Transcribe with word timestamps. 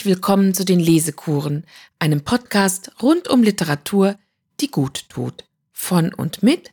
Herzlich 0.00 0.16
willkommen 0.16 0.54
zu 0.54 0.64
den 0.64 0.80
Lesekuren, 0.80 1.66
einem 1.98 2.24
Podcast 2.24 2.90
rund 3.02 3.28
um 3.28 3.42
Literatur, 3.42 4.18
die 4.58 4.70
gut 4.70 5.04
tut. 5.10 5.44
Von 5.74 6.14
und 6.14 6.42
mit 6.42 6.70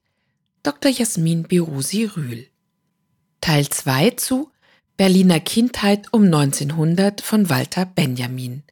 Dr. 0.64 0.90
Jasmin 0.90 1.44
Birusi 1.44 2.06
Rühl. 2.06 2.48
Teil 3.42 3.68
2 3.68 4.12
zu 4.12 4.50
Berliner 4.96 5.42
Kindheit 5.42 6.14
um 6.14 6.24
1900 6.24 7.20
von 7.20 7.50
Walter 7.50 7.86
Benjamin. 7.86 8.64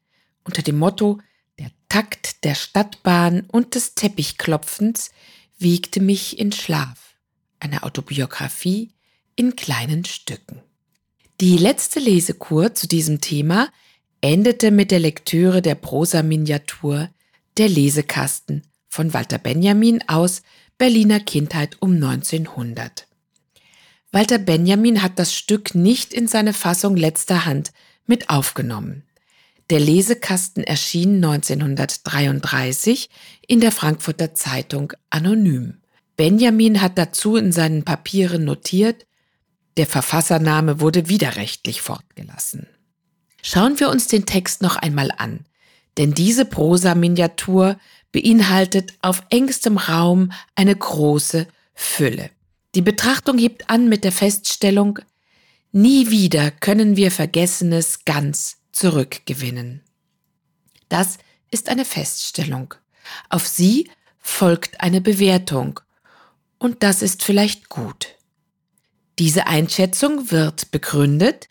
Unter 0.45 0.61
dem 0.61 0.77
Motto 0.77 1.19
Der 1.59 1.71
Takt 1.89 2.45
der 2.45 2.55
Stadtbahn 2.55 3.41
und 3.51 3.75
des 3.75 3.95
Teppichklopfens 3.95 5.11
wiegte 5.57 5.99
mich 5.99 6.39
in 6.39 6.53
Schlaf. 6.53 7.17
Eine 7.59 7.83
Autobiografie 7.83 8.93
in 9.35 9.57
kleinen 9.57 10.05
Stücken. 10.05 10.61
Die 11.41 11.57
letzte 11.57 11.99
Lesekur 11.99 12.73
zu 12.73 12.87
diesem 12.87 13.19
Thema 13.19 13.67
endete 14.25 14.71
mit 14.71 14.89
der 14.89 14.99
Lektüre 14.99 15.61
der 15.61 15.75
Prosa-Miniatur 15.75 17.09
Der 17.57 17.69
Lesekasten 17.69 18.63
von 18.89 19.13
Walter 19.13 19.37
Benjamin 19.37 20.03
aus 20.07 20.41
Berliner 20.79 21.19
Kindheit 21.19 21.77
um 21.79 21.93
1900. 21.93 23.07
Walter 24.11 24.39
Benjamin 24.39 25.03
hat 25.03 25.19
das 25.19 25.35
Stück 25.35 25.75
nicht 25.75 26.11
in 26.11 26.27
seine 26.27 26.53
Fassung 26.53 26.97
letzter 26.97 27.45
Hand 27.45 27.71
mit 28.07 28.31
aufgenommen. 28.31 29.03
Der 29.69 29.79
Lesekasten 29.79 30.63
erschien 30.63 31.23
1933 31.23 33.11
in 33.47 33.59
der 33.59 33.71
Frankfurter 33.71 34.33
Zeitung 34.33 34.93
anonym. 35.11 35.81
Benjamin 36.17 36.81
hat 36.81 36.97
dazu 36.97 37.35
in 37.35 37.51
seinen 37.51 37.83
Papieren 37.83 38.43
notiert, 38.43 39.05
der 39.77 39.85
Verfassername 39.85 40.79
wurde 40.79 41.09
widerrechtlich 41.09 41.81
fortgelassen. 41.81 42.67
Schauen 43.47 43.79
wir 43.79 43.89
uns 43.89 44.07
den 44.07 44.25
Text 44.25 44.63
noch 44.63 44.75
einmal 44.75 45.11
an, 45.15 45.45
denn 45.99 46.15
diese 46.15 46.45
Prosa-Miniatur 46.45 47.77
beinhaltet 48.11 48.95
auf 49.03 49.21
engstem 49.29 49.77
Raum 49.77 50.31
eine 50.55 50.75
große 50.75 51.45
Fülle. 51.75 52.31
Die 52.73 52.81
Betrachtung 52.81 53.37
hebt 53.37 53.69
an 53.69 53.87
mit 53.87 54.03
der 54.03 54.11
Feststellung, 54.11 54.97
nie 55.71 56.09
wieder 56.09 56.49
können 56.49 56.95
wir 56.95 57.11
Vergessenes 57.11 58.03
ganz 58.03 58.57
zurückgewinnen. 58.71 59.83
Das 60.89 61.19
ist 61.51 61.69
eine 61.69 61.85
Feststellung. 61.85 62.73
Auf 63.29 63.45
sie 63.45 63.91
folgt 64.21 64.81
eine 64.81 65.01
Bewertung. 65.01 65.81
Und 66.57 66.81
das 66.81 67.03
ist 67.03 67.21
vielleicht 67.21 67.69
gut. 67.69 68.07
Diese 69.19 69.45
Einschätzung 69.45 70.31
wird 70.31 70.71
begründet, 70.71 71.47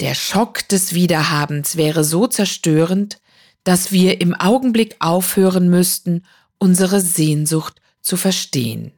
der 0.00 0.14
Schock 0.14 0.68
des 0.68 0.94
Wiederhabens 0.94 1.76
wäre 1.76 2.04
so 2.04 2.26
zerstörend, 2.26 3.20
dass 3.64 3.92
wir 3.92 4.20
im 4.20 4.34
Augenblick 4.34 4.96
aufhören 5.00 5.68
müssten, 5.68 6.24
unsere 6.58 7.00
Sehnsucht 7.00 7.80
zu 8.00 8.16
verstehen. 8.16 8.92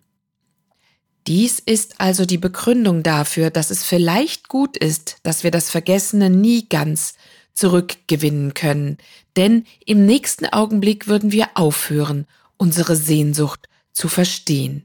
Dies 1.27 1.59
ist 1.59 2.01
also 2.01 2.25
die 2.25 2.39
Begründung 2.39 3.03
dafür, 3.03 3.51
dass 3.51 3.71
es 3.71 3.85
vielleicht 3.85 4.49
gut 4.49 4.77
ist, 4.77 5.19
dass 5.23 5.45
wir 5.45 5.51
das 5.51 5.71
Vergessene 5.71 6.31
nie 6.31 6.69
ganz 6.69 7.15
zurückgewinnen 7.53 8.55
können, 8.55 8.97
denn 9.37 9.65
im 9.85 10.07
nächsten 10.07 10.47
Augenblick 10.47 11.09
würden 11.09 11.33
wir 11.33 11.49
aufhören, 11.55 12.27
unsere 12.57 12.97
Sehnsucht 12.97 13.69
zu 13.93 14.09
verstehen. 14.09 14.85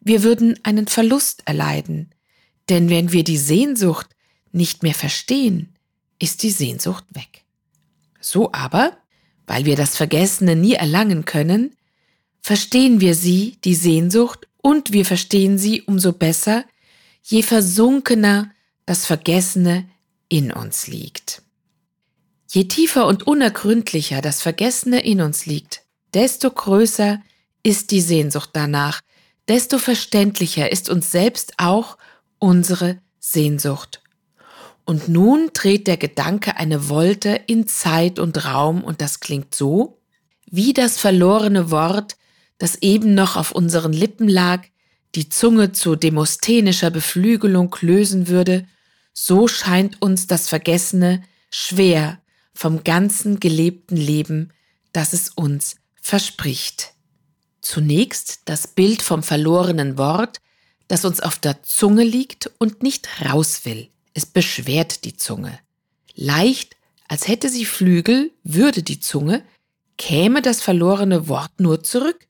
Wir 0.00 0.22
würden 0.22 0.58
einen 0.62 0.86
Verlust 0.86 1.42
erleiden, 1.46 2.14
denn 2.68 2.88
wenn 2.88 3.12
wir 3.12 3.24
die 3.24 3.38
Sehnsucht 3.38 4.15
nicht 4.56 4.82
mehr 4.82 4.94
verstehen, 4.94 5.74
ist 6.18 6.42
die 6.42 6.50
Sehnsucht 6.50 7.04
weg. 7.12 7.44
So 8.20 8.52
aber, 8.52 8.96
weil 9.46 9.64
wir 9.64 9.76
das 9.76 9.96
Vergessene 9.96 10.56
nie 10.56 10.74
erlangen 10.74 11.24
können, 11.24 11.76
verstehen 12.40 13.00
wir 13.00 13.14
sie, 13.14 13.58
die 13.64 13.74
Sehnsucht, 13.74 14.48
und 14.62 14.92
wir 14.92 15.04
verstehen 15.04 15.58
sie 15.58 15.82
umso 15.82 16.12
besser, 16.12 16.64
je 17.22 17.42
versunkener 17.42 18.50
das 18.84 19.06
Vergessene 19.06 19.88
in 20.28 20.52
uns 20.52 20.86
liegt. 20.88 21.42
Je 22.50 22.64
tiefer 22.64 23.06
und 23.06 23.26
unergründlicher 23.26 24.20
das 24.22 24.42
Vergessene 24.42 25.00
in 25.04 25.20
uns 25.20 25.46
liegt, 25.46 25.82
desto 26.14 26.50
größer 26.50 27.22
ist 27.62 27.90
die 27.90 28.00
Sehnsucht 28.00 28.50
danach, 28.52 29.00
desto 29.48 29.78
verständlicher 29.78 30.70
ist 30.70 30.88
uns 30.88 31.10
selbst 31.10 31.54
auch 31.58 31.98
unsere 32.38 32.98
Sehnsucht. 33.18 34.00
Und 34.86 35.08
nun 35.08 35.50
dreht 35.52 35.88
der 35.88 35.96
Gedanke 35.96 36.56
eine 36.56 36.88
Wolte 36.88 37.40
in 37.48 37.66
Zeit 37.66 38.20
und 38.20 38.44
Raum 38.44 38.84
und 38.84 39.00
das 39.00 39.18
klingt 39.18 39.52
so, 39.52 40.00
wie 40.48 40.72
das 40.72 40.96
verlorene 40.96 41.72
Wort, 41.72 42.16
das 42.58 42.76
eben 42.76 43.14
noch 43.14 43.36
auf 43.36 43.50
unseren 43.50 43.92
Lippen 43.92 44.28
lag, 44.28 44.64
die 45.16 45.28
Zunge 45.28 45.72
zu 45.72 45.96
demosthenischer 45.96 46.90
Beflügelung 46.90 47.74
lösen 47.80 48.28
würde, 48.28 48.68
so 49.12 49.48
scheint 49.48 50.00
uns 50.00 50.28
das 50.28 50.48
Vergessene 50.48 51.22
schwer 51.50 52.20
vom 52.54 52.84
ganzen 52.84 53.40
gelebten 53.40 53.96
Leben, 53.96 54.52
das 54.92 55.12
es 55.12 55.30
uns 55.30 55.76
verspricht. 56.00 56.92
Zunächst 57.60 58.42
das 58.44 58.68
Bild 58.68 59.02
vom 59.02 59.24
verlorenen 59.24 59.98
Wort, 59.98 60.38
das 60.86 61.04
uns 61.04 61.18
auf 61.18 61.40
der 61.40 61.64
Zunge 61.64 62.04
liegt 62.04 62.52
und 62.58 62.84
nicht 62.84 63.08
raus 63.28 63.64
will. 63.64 63.88
Es 64.16 64.24
beschwert 64.24 65.04
die 65.04 65.14
Zunge. 65.18 65.58
Leicht, 66.14 66.74
als 67.06 67.28
hätte 67.28 67.50
sie 67.50 67.66
Flügel, 67.66 68.32
würde 68.44 68.82
die 68.82 68.98
Zunge, 68.98 69.44
käme 69.98 70.40
das 70.40 70.62
verlorene 70.62 71.28
Wort 71.28 71.60
nur 71.60 71.84
zurück. 71.84 72.26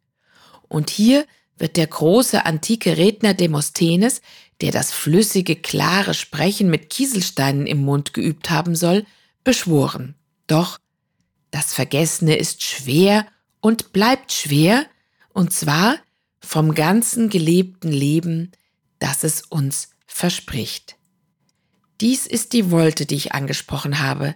Und 0.67 0.91
hier 0.91 1.25
wird 1.57 1.77
der 1.77 1.87
große 1.87 2.45
antike 2.45 2.97
Redner 2.97 3.35
Demosthenes, 3.35 4.21
der 4.63 4.73
das 4.73 4.91
flüssige, 4.91 5.55
klare 5.55 6.15
Sprechen 6.15 6.71
mit 6.71 6.91
Kieselsteinen 6.91 7.69
im 7.69 7.85
Mund 7.85 8.15
geübt 8.15 8.51
haben 8.51 8.75
soll, 8.75 9.07
beschworen. 9.45 10.17
Doch 10.49 10.81
das 11.53 11.73
Vergessene 11.73 12.35
ist 12.35 12.65
schwer 12.65 13.29
und 13.61 13.93
bleibt 13.93 14.33
schwer, 14.33 14.87
und 15.33 15.53
zwar 15.53 15.99
vom 16.41 16.75
ganzen 16.75 17.31
gelebten 17.31 17.93
Leben, 17.93 18.51
das 18.99 19.23
es 19.23 19.43
uns 19.43 19.91
verspricht. 20.09 20.97
Dies 22.01 22.27
ist 22.27 22.53
die 22.53 22.71
Wolte, 22.71 23.07
die 23.07 23.17
ich 23.17 23.33
angesprochen 23.33 24.01
habe. 24.01 24.35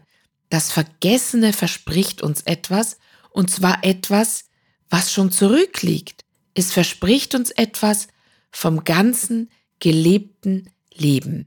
Das 0.49 0.73
Vergessene 0.73 1.53
verspricht 1.53 2.23
uns 2.23 2.43
etwas, 2.43 2.99
und 3.31 3.51
zwar 3.51 3.85
etwas, 3.85 4.47
was 4.89 5.13
schon 5.13 5.31
zurückliegt. 5.31 6.25
Es 6.55 6.73
verspricht 6.73 7.35
uns 7.35 7.51
etwas 7.51 8.09
vom 8.51 8.85
ganzen 8.85 9.51
gelebten 9.79 10.71
Leben. 10.93 11.47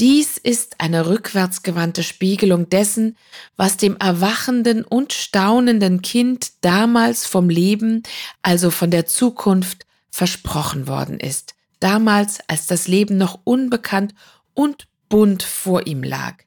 Dies 0.00 0.38
ist 0.38 0.80
eine 0.80 1.06
rückwärtsgewandte 1.06 2.02
Spiegelung 2.02 2.68
dessen, 2.68 3.16
was 3.56 3.76
dem 3.76 3.96
erwachenden 3.96 4.84
und 4.84 5.12
staunenden 5.12 6.02
Kind 6.02 6.52
damals 6.62 7.26
vom 7.26 7.48
Leben, 7.48 8.02
also 8.42 8.70
von 8.70 8.90
der 8.90 9.06
Zukunft, 9.06 9.86
versprochen 10.10 10.86
worden 10.86 11.18
ist, 11.18 11.54
damals 11.80 12.38
als 12.48 12.66
das 12.66 12.86
Leben 12.86 13.16
noch 13.16 13.40
unbekannt 13.44 14.14
und 14.52 14.86
bunt 15.14 15.44
vor 15.44 15.86
ihm 15.86 16.02
lag. 16.02 16.38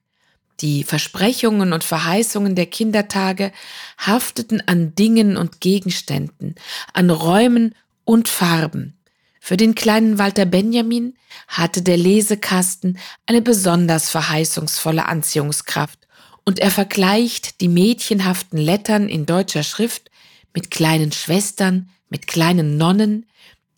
Die 0.59 0.83
Versprechungen 0.83 1.72
und 1.72 1.85
Verheißungen 1.85 2.53
der 2.53 2.66
Kindertage 2.66 3.53
hafteten 3.97 4.61
an 4.67 4.93
Dingen 4.93 5.37
und 5.37 5.61
Gegenständen, 5.61 6.55
an 6.91 7.09
Räumen 7.09 7.75
und 8.03 8.28
Farben. 8.28 8.97
Für 9.40 9.55
den 9.55 9.73
kleinen 9.73 10.17
Walter 10.17 10.46
Benjamin 10.46 11.14
hatte 11.47 11.81
der 11.81 11.96
Lesekasten 11.96 12.99
eine 13.25 13.41
besonders 13.41 14.09
verheißungsvolle 14.09 15.05
Anziehungskraft 15.05 16.05
und 16.43 16.59
er 16.59 16.72
vergleicht 16.72 17.61
die 17.61 17.70
mädchenhaften 17.70 18.59
Lettern 18.59 19.08
in 19.08 19.25
deutscher 19.25 19.63
Schrift 19.63 20.11
mit 20.53 20.72
kleinen 20.72 21.13
Schwestern, 21.13 21.87
mit 22.09 22.28
kleinen 22.28 22.75
Nonnen, 22.75 23.28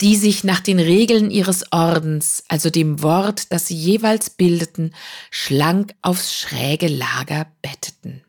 die 0.02 0.16
sich 0.16 0.44
nach 0.44 0.62
den 0.62 0.80
Regeln 0.80 1.30
ihres 1.30 1.72
Ordens, 1.72 2.44
also 2.48 2.70
dem 2.70 3.02
Wort, 3.02 3.52
das 3.52 3.68
sie 3.68 3.76
jeweils 3.76 4.30
bildeten, 4.30 4.96
schlank 5.30 5.94
aufs 6.02 6.34
schräge 6.34 6.88
Lager 6.88 7.48
betteten. 7.62 8.24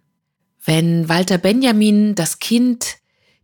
Wenn 0.65 1.09
Walter 1.09 1.39
Benjamin 1.39 2.15
das 2.15 2.39
Kind 2.39 2.97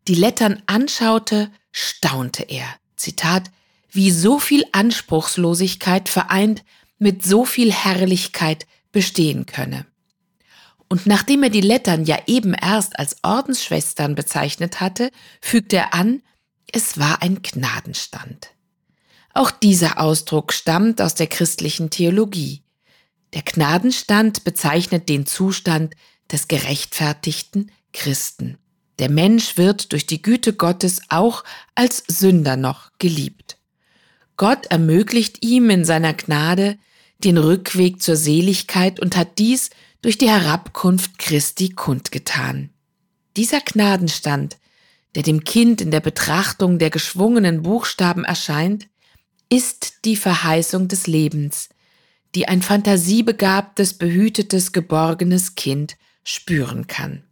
die 0.09 0.15
Lettern 0.15 0.63
anschaute, 0.67 1.51
staunte 1.73 2.43
er. 2.43 2.67
Zitat, 2.97 3.51
wie 3.91 4.11
so 4.11 4.39
viel 4.39 4.65
Anspruchslosigkeit 4.73 6.09
vereint 6.09 6.65
mit 6.99 7.25
so 7.25 7.45
viel 7.45 7.73
Herrlichkeit 7.73 8.67
bestehen 8.93 9.47
könne. 9.47 9.87
Und 10.89 11.07
nachdem 11.07 11.43
er 11.43 11.51
die 11.51 11.61
Lettern 11.61 12.05
ja 12.05 12.19
eben 12.27 12.55
erst 12.55 12.99
als 12.99 13.17
Ordensschwestern 13.23 14.15
bezeichnet 14.15 14.81
hatte, 14.81 15.11
fügte 15.41 15.77
er 15.77 15.95
an, 15.95 16.23
es 16.73 16.99
war 16.99 17.23
ein 17.23 17.43
Gnadenstand. 17.43 18.51
Auch 19.35 19.51
dieser 19.51 20.01
Ausdruck 20.01 20.53
stammt 20.53 21.01
aus 21.01 21.15
der 21.15 21.27
christlichen 21.27 21.91
Theologie. 21.91 22.63
Der 23.35 23.43
Gnadenstand 23.43 24.45
bezeichnet 24.45 25.09
den 25.09 25.27
Zustand 25.27 25.95
des 26.33 26.49
gerechtfertigten 26.49 27.71
Christen. 27.93 28.59
Der 28.99 29.11
Mensch 29.11 29.57
wird 29.59 29.93
durch 29.93 30.07
die 30.07 30.23
Güte 30.23 30.55
Gottes 30.55 31.03
auch 31.11 31.45
als 31.75 32.03
Sünder 32.09 32.57
noch 32.57 32.91
geliebt. 32.99 33.59
Gott 34.37 34.67
ermöglicht 34.67 35.45
ihm 35.45 35.71
in 35.71 35.85
seiner 35.85 36.15
Gnade 36.15 36.79
den 37.19 37.39
Rückweg 37.39 38.03
zur 38.03 38.17
Seligkeit 38.17 39.01
und 39.01 39.17
hat 39.17 39.39
dies 39.39 39.71
durch 40.03 40.19
die 40.19 40.29
Herabkunft 40.29 41.19
Christi 41.19 41.71
kundgetan. 41.71 42.71
Dieser 43.37 43.61
Gnadenstand, 43.61 44.57
der 45.17 45.23
dem 45.23 45.45
Kind 45.45 45.81
in 45.81 45.91
der 45.91 46.01
Betrachtung 46.01 46.79
der 46.79 46.91
geschwungenen 46.91 47.63
Buchstaben 47.63 48.25
erscheint, 48.25 48.87
ist 49.49 50.05
die 50.05 50.17
Verheißung 50.17 50.89
des 50.89 51.07
Lebens, 51.07 51.71
die 52.35 52.47
ein 52.47 52.61
fantasiebegabtes, 52.61 53.95
behütetes, 53.95 54.73
geborgenes 54.73 55.55
Kind 55.55 55.97
spüren 56.23 56.87
kann. 56.87 57.25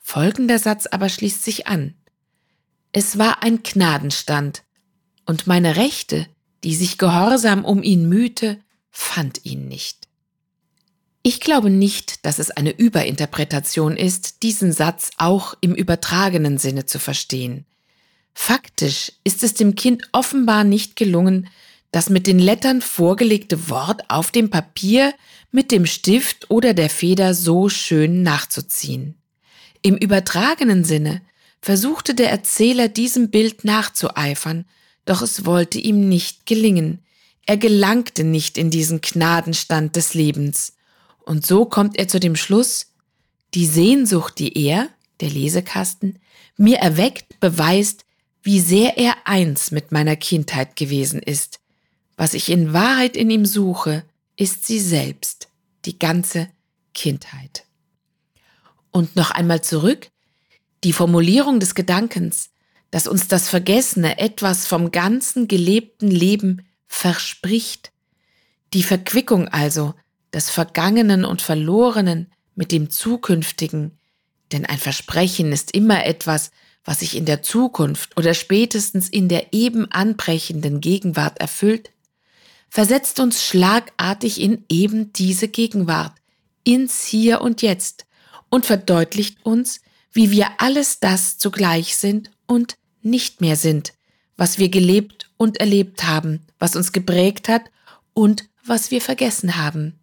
Folgender 0.00 0.58
Satz 0.58 0.86
aber 0.86 1.08
schließt 1.08 1.44
sich 1.44 1.68
an. 1.68 1.94
Es 2.90 3.16
war 3.16 3.42
ein 3.42 3.62
Gnadenstand, 3.62 4.64
und 5.24 5.46
meine 5.46 5.76
Rechte, 5.76 6.26
die 6.64 6.74
sich 6.74 6.98
gehorsam 6.98 7.64
um 7.64 7.84
ihn 7.84 8.08
mühte, 8.08 8.60
fand 8.90 9.44
ihn 9.44 9.68
nicht. 9.68 10.01
Ich 11.22 11.40
glaube 11.40 11.70
nicht, 11.70 12.26
dass 12.26 12.40
es 12.40 12.50
eine 12.50 12.70
Überinterpretation 12.76 13.96
ist, 13.96 14.42
diesen 14.42 14.72
Satz 14.72 15.10
auch 15.18 15.54
im 15.60 15.74
übertragenen 15.74 16.58
Sinne 16.58 16.84
zu 16.86 16.98
verstehen. 16.98 17.64
Faktisch 18.34 19.12
ist 19.22 19.42
es 19.44 19.54
dem 19.54 19.76
Kind 19.76 20.08
offenbar 20.10 20.64
nicht 20.64 20.96
gelungen, 20.96 21.48
das 21.92 22.08
mit 22.08 22.26
den 22.26 22.38
Lettern 22.38 22.80
vorgelegte 22.80 23.68
Wort 23.68 24.08
auf 24.08 24.32
dem 24.32 24.50
Papier 24.50 25.14
mit 25.52 25.70
dem 25.70 25.86
Stift 25.86 26.50
oder 26.50 26.74
der 26.74 26.90
Feder 26.90 27.34
so 27.34 27.68
schön 27.68 28.22
nachzuziehen. 28.22 29.14
Im 29.82 29.96
übertragenen 29.96 30.84
Sinne 30.84 31.20
versuchte 31.60 32.14
der 32.14 32.30
Erzähler 32.30 32.88
diesem 32.88 33.30
Bild 33.30 33.64
nachzueifern, 33.64 34.64
doch 35.04 35.22
es 35.22 35.44
wollte 35.44 35.78
ihm 35.78 36.08
nicht 36.08 36.46
gelingen. 36.46 37.00
Er 37.46 37.58
gelangte 37.58 38.24
nicht 38.24 38.56
in 38.58 38.70
diesen 38.70 39.00
Gnadenstand 39.00 39.94
des 39.94 40.14
Lebens. 40.14 40.72
Und 41.24 41.46
so 41.46 41.64
kommt 41.64 41.98
er 41.98 42.08
zu 42.08 42.20
dem 42.20 42.36
Schluss, 42.36 42.92
die 43.54 43.66
Sehnsucht, 43.66 44.38
die 44.38 44.56
er, 44.66 44.88
der 45.20 45.30
Lesekasten, 45.30 46.18
mir 46.56 46.78
erweckt, 46.78 47.38
beweist, 47.40 48.04
wie 48.42 48.60
sehr 48.60 48.98
er 48.98 49.26
eins 49.26 49.70
mit 49.70 49.92
meiner 49.92 50.16
Kindheit 50.16 50.76
gewesen 50.76 51.20
ist. 51.20 51.60
Was 52.16 52.34
ich 52.34 52.50
in 52.50 52.72
Wahrheit 52.72 53.16
in 53.16 53.30
ihm 53.30 53.46
suche, 53.46 54.04
ist 54.36 54.66
sie 54.66 54.80
selbst, 54.80 55.48
die 55.84 55.98
ganze 55.98 56.48
Kindheit. 56.94 57.64
Und 58.90 59.16
noch 59.16 59.30
einmal 59.30 59.62
zurück, 59.62 60.10
die 60.84 60.92
Formulierung 60.92 61.60
des 61.60 61.74
Gedankens, 61.74 62.50
dass 62.90 63.06
uns 63.06 63.28
das 63.28 63.48
Vergessene 63.48 64.18
etwas 64.18 64.66
vom 64.66 64.90
ganzen 64.90 65.48
gelebten 65.48 66.08
Leben 66.08 66.66
verspricht, 66.86 67.92
die 68.74 68.82
Verquickung 68.82 69.48
also 69.48 69.94
des 70.32 70.50
Vergangenen 70.50 71.24
und 71.24 71.42
Verlorenen 71.42 72.30
mit 72.54 72.72
dem 72.72 72.90
Zukünftigen, 72.90 73.98
denn 74.52 74.66
ein 74.66 74.78
Versprechen 74.78 75.52
ist 75.52 75.72
immer 75.72 76.04
etwas, 76.04 76.50
was 76.84 77.00
sich 77.00 77.16
in 77.16 77.26
der 77.26 77.42
Zukunft 77.42 78.16
oder 78.16 78.34
spätestens 78.34 79.08
in 79.08 79.28
der 79.28 79.52
eben 79.52 79.90
anbrechenden 79.90 80.80
Gegenwart 80.80 81.40
erfüllt, 81.40 81.90
versetzt 82.68 83.20
uns 83.20 83.44
schlagartig 83.44 84.40
in 84.40 84.64
eben 84.68 85.12
diese 85.12 85.48
Gegenwart, 85.48 86.12
ins 86.64 87.04
Hier 87.04 87.40
und 87.40 87.62
Jetzt 87.62 88.06
und 88.48 88.66
verdeutlicht 88.66 89.44
uns, 89.44 89.80
wie 90.12 90.30
wir 90.30 90.48
alles 90.58 91.00
das 91.00 91.38
zugleich 91.38 91.96
sind 91.96 92.30
und 92.46 92.76
nicht 93.02 93.40
mehr 93.40 93.56
sind, 93.56 93.94
was 94.36 94.58
wir 94.58 94.68
gelebt 94.68 95.30
und 95.36 95.58
erlebt 95.58 96.04
haben, 96.04 96.40
was 96.58 96.76
uns 96.76 96.92
geprägt 96.92 97.48
hat 97.48 97.62
und 98.12 98.48
was 98.64 98.90
wir 98.90 99.00
vergessen 99.00 99.56
haben. 99.56 99.98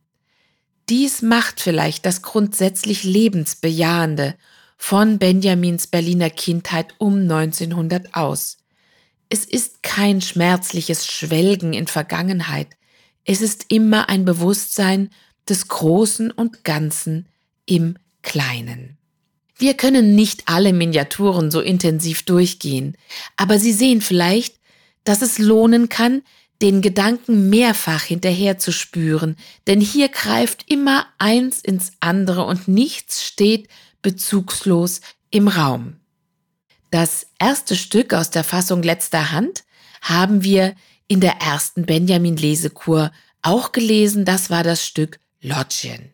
Dies 0.89 1.21
macht 1.21 1.61
vielleicht 1.61 2.05
das 2.07 2.23
grundsätzlich 2.23 3.03
Lebensbejahende 3.03 4.33
von 4.75 5.19
Benjamins 5.19 5.85
Berliner 5.85 6.31
Kindheit 6.31 6.95
um 6.97 7.19
1900 7.19 8.15
aus. 8.15 8.57
Es 9.29 9.45
ist 9.45 9.83
kein 9.83 10.19
schmerzliches 10.19 11.05
Schwelgen 11.05 11.73
in 11.73 11.85
Vergangenheit. 11.85 12.69
Es 13.23 13.41
ist 13.41 13.65
immer 13.69 14.09
ein 14.09 14.25
Bewusstsein 14.25 15.11
des 15.47 15.67
Großen 15.67 16.31
und 16.31 16.63
Ganzen 16.63 17.27
im 17.67 17.95
Kleinen. 18.23 18.97
Wir 19.57 19.75
können 19.75 20.15
nicht 20.15 20.43
alle 20.47 20.73
Miniaturen 20.73 21.51
so 21.51 21.61
intensiv 21.61 22.23
durchgehen, 22.23 22.97
aber 23.37 23.59
Sie 23.59 23.73
sehen 23.73 24.01
vielleicht, 24.01 24.55
dass 25.03 25.21
es 25.21 25.37
lohnen 25.37 25.89
kann, 25.89 26.23
den 26.61 26.81
Gedanken 26.81 27.49
mehrfach 27.49 28.03
hinterher 28.03 28.57
zu 28.57 28.71
spüren, 28.71 29.37
denn 29.67 29.79
hier 29.79 30.09
greift 30.09 30.69
immer 30.69 31.07
eins 31.17 31.61
ins 31.61 31.93
andere 31.99 32.43
und 32.45 32.67
nichts 32.67 33.23
steht 33.23 33.69
bezugslos 34.01 35.01
im 35.31 35.47
Raum. 35.47 35.97
Das 36.91 37.27
erste 37.37 37.75
Stück 37.75 38.13
aus 38.13 38.29
der 38.29 38.43
Fassung 38.43 38.83
letzter 38.83 39.31
Hand 39.31 39.63
haben 40.01 40.43
wir 40.43 40.75
in 41.07 41.21
der 41.21 41.41
ersten 41.41 41.85
Benjamin-Lesekur 41.85 43.11
auch 43.41 43.71
gelesen. 43.71 44.25
Das 44.25 44.49
war 44.49 44.63
das 44.63 44.85
Stück 44.85 45.19
Lodgien. 45.41 46.11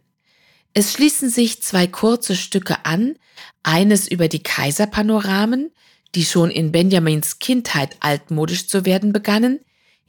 Es 0.73 0.91
schließen 0.91 1.29
sich 1.29 1.61
zwei 1.61 1.87
kurze 1.87 2.35
Stücke 2.35 2.85
an, 2.85 3.15
eines 3.63 4.07
über 4.07 4.27
die 4.27 4.43
Kaiserpanoramen, 4.43 5.71
die 6.13 6.25
schon 6.25 6.51
in 6.51 6.71
Benjamins 6.71 7.39
Kindheit 7.39 7.95
altmodisch 8.01 8.67
zu 8.67 8.85
werden 8.85 9.13
begannen. 9.13 9.59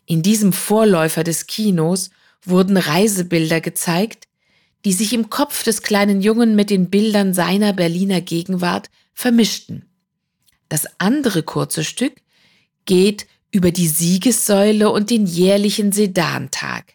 In 0.07 0.23
diesem 0.23 0.53
Vorläufer 0.53 1.25
des 1.25 1.47
Kinos 1.47 2.11
wurden 2.43 2.77
Reisebilder 2.77 3.61
gezeigt, 3.61 4.29
die 4.85 4.93
sich 4.93 5.13
im 5.13 5.31
Kopf 5.31 5.65
des 5.65 5.83
kleinen 5.83 6.21
Jungen 6.21 6.55
mit 6.55 6.71
den 6.71 6.91
Bildern 6.91 7.35
seiner 7.35 7.73
Berliner 7.73 8.21
Gegenwart 8.21 8.89
vermischten. 9.13 9.85
Das 10.69 10.87
andere 10.99 11.43
kurze 11.43 11.83
Stück 11.83 12.15
geht 12.85 13.27
über 13.51 13.73
die 13.73 13.89
Siegessäule 13.89 14.91
und 14.91 15.11
den 15.11 15.27
jährlichen 15.27 15.91
Sedantag. 15.91 16.95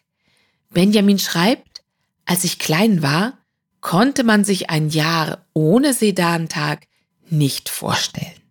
Benjamin 0.70 1.18
schreibt, 1.18 1.82
als 2.24 2.44
ich 2.44 2.58
klein 2.58 3.02
war, 3.02 3.38
konnte 3.80 4.24
man 4.24 4.44
sich 4.44 4.70
ein 4.70 4.88
Jahr 4.88 5.44
ohne 5.52 5.92
Sedantag 5.92 6.86
nicht 7.28 7.68
vorstellen. 7.68 8.41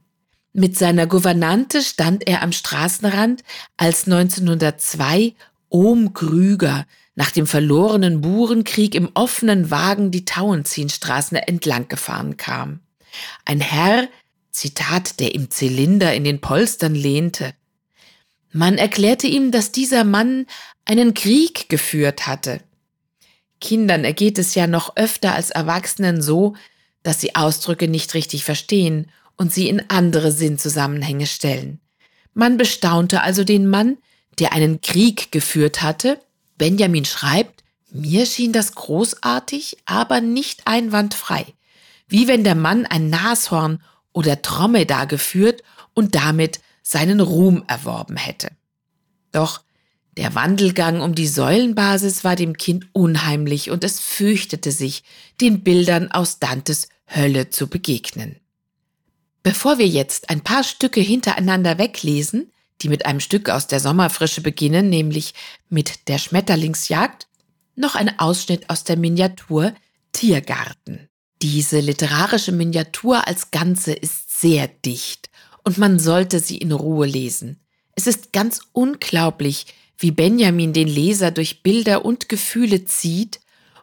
Mit 0.53 0.77
seiner 0.77 1.08
Gouvernante 1.08 1.81
stand 1.81 2.27
er 2.27 2.41
am 2.41 2.51
Straßenrand, 2.51 3.43
als 3.77 4.05
1902 4.05 5.34
Ohm 5.70 6.13
Grüger 6.13 6.86
nach 7.15 7.31
dem 7.31 7.48
verlorenen 7.48 8.20
Burenkrieg 8.20 8.93
im 8.96 9.10
offenen 9.13 9.72
Wagen 9.72 10.12
die 10.12 10.25
Tauentzienstraßen 10.25 11.38
entlang 11.38 11.88
gefahren 11.88 12.36
kam. 12.36 12.81
Ein 13.46 13.62
Herr, 13.62 14.10
Zitat, 14.51 15.22
der 15.22 15.34
im 15.34 15.50
Zylinder 15.50 16.13
in 16.13 16.25
den 16.25 16.41
Polstern 16.41 16.96
lehnte. 16.96 17.53
Man 18.51 18.77
erklärte 18.77 19.27
ihm, 19.27 19.51
dass 19.51 19.72
dieser 19.72 20.03
Mann 20.03 20.46
einen 20.84 21.13
Krieg 21.13 21.70
geführt 21.70 22.27
hatte. 22.27 22.60
Kindern 23.62 24.03
ergeht 24.03 24.38
es 24.38 24.55
ja 24.55 24.67
noch 24.67 24.98
öfter 24.98 25.34
als 25.34 25.51
Erwachsenen 25.51 26.22
so, 26.22 26.55
dass 27.03 27.22
sie 27.22 27.36
Ausdrücke 27.36 27.88
nicht 27.88 28.13
richtig 28.13 28.43
verstehen 28.43 29.10
und 29.41 29.51
sie 29.51 29.69
in 29.69 29.89
andere 29.89 30.31
Sinnzusammenhänge 30.31 31.25
stellen. 31.25 31.79
Man 32.36 32.57
bestaunte 32.57 33.24
also 33.24 33.43
den 33.43 33.67
Mann, 33.67 33.98
der 34.38 34.53
einen 34.53 34.81
Krieg 34.81 35.31
geführt 35.31 35.81
hatte, 35.81 36.19
Benjamin 36.60 37.05
schreibt, 37.05 37.63
mir 37.91 38.27
schien 38.27 38.53
das 38.53 38.75
großartig, 38.75 39.77
aber 39.86 40.21
nicht 40.21 40.67
einwandfrei. 40.67 41.48
Wie 42.07 42.27
wenn 42.27 42.43
der 42.43 42.53
Mann 42.53 42.86
ein 42.86 43.10
Nashorn 43.10 43.81
oder 44.13 44.36
Dromedar 44.36 45.07
geführt 45.07 45.63
und 45.95 46.13
damit 46.13 46.60
seinen 46.83 47.19
Ruhm 47.19 47.63
erworben 47.65 48.17
hätte. 48.17 48.50
Doch 49.31 49.62
der 50.17 50.36
Wandelgang 50.36 51.01
um 51.01 51.15
die 51.15 51.27
Säulenbasis 51.27 52.24
war 52.24 52.36
dem 52.36 52.57
Kind 52.57 52.89
unheimlich 52.93 53.71
und 53.71 53.83
es 53.83 54.00
fürchtete 54.00 54.71
sich, 54.71 55.01
den 55.41 55.63
Bildern 55.63 56.12
aus 56.12 56.38
Dantes 56.38 56.89
Hölle 57.07 57.50
zu 57.50 57.65
begegnen. 57.65 58.40
Bevor 59.43 59.79
wir 59.79 59.88
jetzt 59.88 60.29
ein 60.29 60.41
paar 60.41 60.63
Stücke 60.63 61.01
hintereinander 61.01 61.77
weglesen, 61.77 62.51
die 62.81 62.89
mit 62.89 63.05
einem 63.05 63.19
Stück 63.19 63.50
aus 63.50 63.67
der 63.67 63.79
Sommerfrische 63.79 64.41
beginnen, 64.41 64.89
nämlich 64.89 65.33
mit 65.69 66.07
der 66.07 66.17
Schmetterlingsjagd, 66.17 67.27
noch 67.75 67.95
ein 67.95 68.19
Ausschnitt 68.19 68.69
aus 68.69 68.83
der 68.83 68.98
Miniatur 68.98 69.74
Tiergarten. 70.12 71.07
Diese 71.41 71.79
literarische 71.79 72.51
Miniatur 72.51 73.27
als 73.27 73.50
Ganze 73.50 73.93
ist 73.93 74.39
sehr 74.39 74.67
dicht 74.67 75.29
und 75.63 75.77
man 75.77 76.00
sollte 76.00 76.39
sie 76.39 76.57
in 76.57 76.71
Ruhe 76.71 77.07
lesen. 77.07 77.60
Es 77.95 78.07
ist 78.07 78.33
ganz 78.33 78.62
unglaublich, 78.74 79.65
wie 79.98 80.12
Benjamin 80.12 80.74
den 80.74 80.88
Leser 80.88 81.31
durch 81.31 81.63
Bilder 81.63 82.05
und 82.05 82.29
Gefühle 82.29 82.86
zieht 82.86 83.39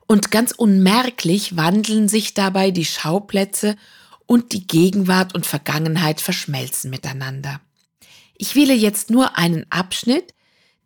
und 0.07 0.31
ganz 0.31 0.53
unmerklich 0.53 1.57
wandeln 1.57 2.09
sich 2.09 2.35
dabei 2.35 2.71
die 2.71 2.85
Schauplätze 2.85 3.77
und 4.29 4.53
die 4.53 4.67
Gegenwart 4.67 5.35
und 5.35 5.47
Vergangenheit 5.47 6.21
verschmelzen 6.21 6.91
miteinander. 6.91 7.61
Ich 8.37 8.55
wähle 8.55 8.75
jetzt 8.75 9.11
nur 9.11 9.39
einen 9.39 9.67
Abschnitt, 9.71 10.35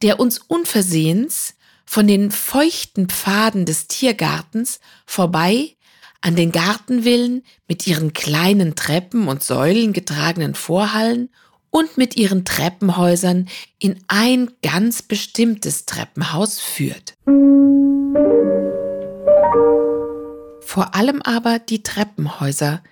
der 0.01 0.21
uns 0.21 0.39
unversehens 0.39 1.57
von 1.85 2.07
den 2.07 2.31
feuchten 2.31 3.09
Pfaden 3.09 3.67
des 3.67 3.89
Tiergartens 3.89 4.81
vorbei 5.05 5.77
an 6.21 6.37
den 6.37 6.53
Gartenvillen 6.53 7.43
mit 7.67 7.87
ihren 7.87 8.13
kleinen 8.13 8.77
Treppen 8.77 9.27
und 9.27 9.43
Säulen 9.43 9.93
getragenen 9.93 10.55
Vorhallen 10.55 11.29
und 11.71 11.99
mit 11.99 12.17
ihren 12.17 12.45
Treppenhäusern 12.45 13.49
in 13.81 13.99
ein 14.07 14.53
ganz 14.63 15.03
bestimmtes 15.03 15.85
Treppenhaus 15.85 16.61
führt. 16.61 17.15
Vor 20.61 20.95
allem 20.95 21.21
aber 21.23 21.59
die 21.59 21.83
Treppenhäuser, 21.83 22.83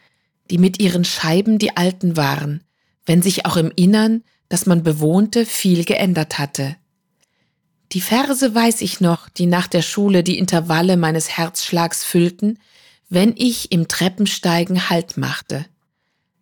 die 0.50 0.58
mit 0.58 0.80
ihren 0.80 1.04
Scheiben 1.04 1.58
die 1.58 1.76
alten 1.76 2.16
waren, 2.16 2.62
wenn 3.06 3.22
sich 3.22 3.46
auch 3.46 3.56
im 3.56 3.72
Innern, 3.74 4.22
das 4.48 4.66
man 4.66 4.82
bewohnte, 4.82 5.46
viel 5.46 5.84
geändert 5.84 6.38
hatte. 6.38 6.76
Die 7.92 8.00
Verse 8.00 8.54
weiß 8.54 8.82
ich 8.82 9.00
noch, 9.00 9.28
die 9.28 9.46
nach 9.46 9.66
der 9.66 9.82
Schule 9.82 10.22
die 10.22 10.38
Intervalle 10.38 10.96
meines 10.96 11.28
Herzschlags 11.36 12.04
füllten, 12.04 12.58
wenn 13.08 13.34
ich 13.36 13.72
im 13.72 13.88
Treppensteigen 13.88 14.90
Halt 14.90 15.16
machte. 15.16 15.66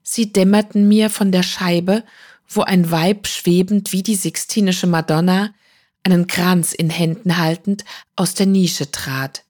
Sie 0.02 0.32
dämmerten 0.32 0.88
mir 0.88 1.10
von 1.10 1.32
der 1.32 1.42
Scheibe, 1.42 2.04
wo 2.48 2.62
ein 2.62 2.90
Weib 2.90 3.26
schwebend 3.26 3.92
wie 3.92 4.02
die 4.02 4.14
Sixtinische 4.14 4.86
Madonna, 4.86 5.52
einen 6.02 6.26
Kranz 6.26 6.72
in 6.72 6.88
Händen 6.90 7.36
haltend, 7.36 7.84
aus 8.16 8.34
der 8.34 8.46
Nische 8.46 8.90
trat. 8.90 9.44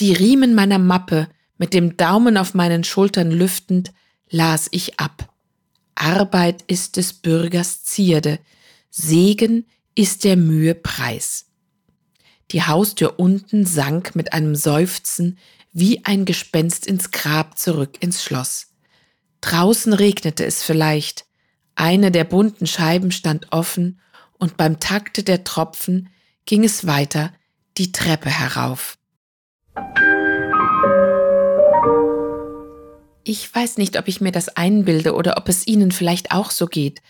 Die 0.00 0.12
Riemen 0.12 0.54
meiner 0.54 0.78
Mappe 0.78 1.28
mit 1.60 1.74
dem 1.74 1.98
Daumen 1.98 2.38
auf 2.38 2.54
meinen 2.54 2.84
Schultern 2.84 3.30
lüftend, 3.30 3.92
las 4.30 4.68
ich 4.70 4.98
ab. 4.98 5.30
Arbeit 5.94 6.64
ist 6.68 6.96
des 6.96 7.12
Bürgers 7.12 7.84
Zierde, 7.84 8.38
Segen 8.88 9.66
ist 9.94 10.24
der 10.24 10.38
Mühe 10.38 10.74
Preis. 10.74 11.50
Die 12.50 12.62
Haustür 12.62 13.20
unten 13.20 13.66
sank 13.66 14.16
mit 14.16 14.32
einem 14.32 14.56
Seufzen 14.56 15.36
wie 15.70 16.02
ein 16.06 16.24
Gespenst 16.24 16.86
ins 16.86 17.10
Grab 17.10 17.58
zurück 17.58 17.98
ins 18.00 18.24
Schloss. 18.24 18.68
Draußen 19.42 19.92
regnete 19.92 20.46
es 20.46 20.62
vielleicht, 20.62 21.26
eine 21.74 22.10
der 22.10 22.24
bunten 22.24 22.66
Scheiben 22.66 23.12
stand 23.12 23.52
offen 23.52 24.00
und 24.38 24.56
beim 24.56 24.80
Takte 24.80 25.22
der 25.22 25.44
Tropfen 25.44 26.08
ging 26.46 26.64
es 26.64 26.86
weiter 26.86 27.34
die 27.76 27.92
Treppe 27.92 28.30
herauf. 28.30 28.96
Ich 33.30 33.54
weiß 33.54 33.78
nicht, 33.78 33.96
ob 33.96 34.08
ich 34.08 34.20
mir 34.20 34.32
das 34.32 34.48
einbilde 34.56 35.14
oder 35.14 35.36
ob 35.36 35.48
es 35.48 35.64
Ihnen 35.64 35.92
vielleicht 35.92 36.32
auch 36.32 36.50
so 36.50 36.66
geht. 36.66 37.00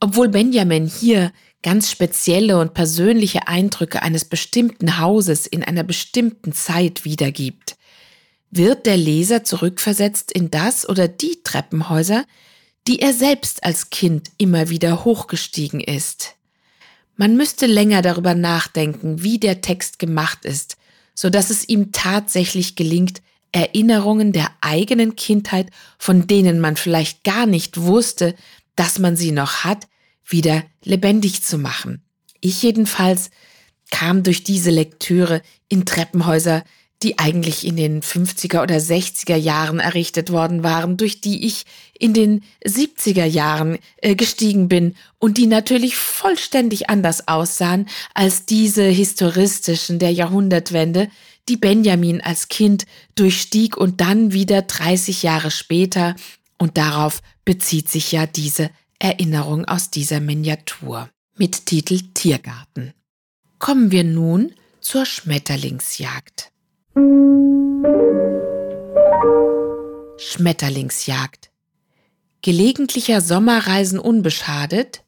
Obwohl 0.00 0.28
Benjamin 0.28 0.86
hier 0.86 1.32
ganz 1.62 1.90
spezielle 1.90 2.58
und 2.58 2.74
persönliche 2.74 3.48
Eindrücke 3.48 4.02
eines 4.02 4.26
bestimmten 4.26 4.98
Hauses 4.98 5.46
in 5.46 5.64
einer 5.64 5.82
bestimmten 5.82 6.52
Zeit 6.52 7.06
wiedergibt, 7.06 7.78
wird 8.50 8.84
der 8.84 8.98
Leser 8.98 9.44
zurückversetzt 9.44 10.30
in 10.30 10.50
das 10.50 10.86
oder 10.86 11.08
die 11.08 11.42
Treppenhäuser, 11.42 12.26
die 12.86 12.98
er 13.00 13.14
selbst 13.14 13.64
als 13.64 13.88
Kind 13.88 14.30
immer 14.36 14.68
wieder 14.68 15.06
hochgestiegen 15.06 15.80
ist. 15.80 16.34
Man 17.16 17.34
müsste 17.34 17.64
länger 17.64 18.02
darüber 18.02 18.34
nachdenken, 18.34 19.22
wie 19.22 19.38
der 19.38 19.62
Text 19.62 19.98
gemacht 19.98 20.44
ist, 20.44 20.76
so 21.14 21.30
dass 21.30 21.48
es 21.48 21.66
ihm 21.66 21.92
tatsächlich 21.92 22.76
gelingt, 22.76 23.22
Erinnerungen 23.52 24.32
der 24.32 24.50
eigenen 24.60 25.14
Kindheit, 25.14 25.68
von 25.98 26.26
denen 26.26 26.58
man 26.58 26.76
vielleicht 26.76 27.22
gar 27.22 27.46
nicht 27.46 27.80
wusste, 27.80 28.34
dass 28.76 28.98
man 28.98 29.16
sie 29.16 29.32
noch 29.32 29.64
hat, 29.64 29.86
wieder 30.24 30.64
lebendig 30.82 31.42
zu 31.42 31.58
machen. 31.58 32.02
Ich 32.40 32.62
jedenfalls 32.62 33.30
kam 33.90 34.22
durch 34.22 34.42
diese 34.42 34.70
Lektüre 34.70 35.42
in 35.68 35.84
Treppenhäuser, 35.84 36.64
die 37.02 37.18
eigentlich 37.18 37.66
in 37.66 37.76
den 37.76 38.00
50er 38.00 38.62
oder 38.62 38.76
60er 38.76 39.36
Jahren 39.36 39.80
errichtet 39.80 40.30
worden 40.30 40.62
waren, 40.62 40.96
durch 40.96 41.20
die 41.20 41.46
ich 41.46 41.64
in 41.98 42.14
den 42.14 42.42
70er 42.64 43.24
Jahren 43.24 43.78
äh, 43.98 44.14
gestiegen 44.14 44.68
bin 44.68 44.94
und 45.18 45.36
die 45.36 45.46
natürlich 45.46 45.96
vollständig 45.96 46.88
anders 46.90 47.28
aussahen 47.28 47.88
als 48.14 48.46
diese 48.46 48.84
historistischen 48.84 49.98
der 49.98 50.12
Jahrhundertwende, 50.12 51.08
die 51.48 51.56
Benjamin 51.56 52.20
als 52.20 52.48
Kind 52.48 52.86
durchstieg 53.14 53.76
und 53.76 54.00
dann 54.00 54.32
wieder 54.32 54.62
30 54.62 55.22
Jahre 55.22 55.50
später, 55.50 56.14
und 56.58 56.78
darauf 56.78 57.22
bezieht 57.44 57.88
sich 57.88 58.12
ja 58.12 58.26
diese 58.26 58.70
Erinnerung 58.98 59.64
aus 59.64 59.90
dieser 59.90 60.20
Miniatur 60.20 61.08
mit 61.36 61.66
Titel 61.66 62.00
Tiergarten. 62.14 62.94
Kommen 63.58 63.90
wir 63.90 64.04
nun 64.04 64.52
zur 64.80 65.06
Schmetterlingsjagd. 65.06 66.52
Schmetterlingsjagd. 70.18 71.50
Gelegentlicher 72.42 73.20
Sommerreisen 73.20 73.98
unbeschadet, 73.98 75.04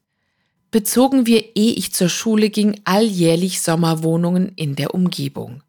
bezogen 0.71 1.25
wir, 1.25 1.55
ehe 1.55 1.73
ich 1.73 1.93
zur 1.93 2.09
Schule 2.09 2.49
ging, 2.49 2.81
alljährlich 2.83 3.61
Sommerwohnungen 3.61 4.49
in 4.55 4.75
der 4.75 4.93
Umgebung. 4.93 5.63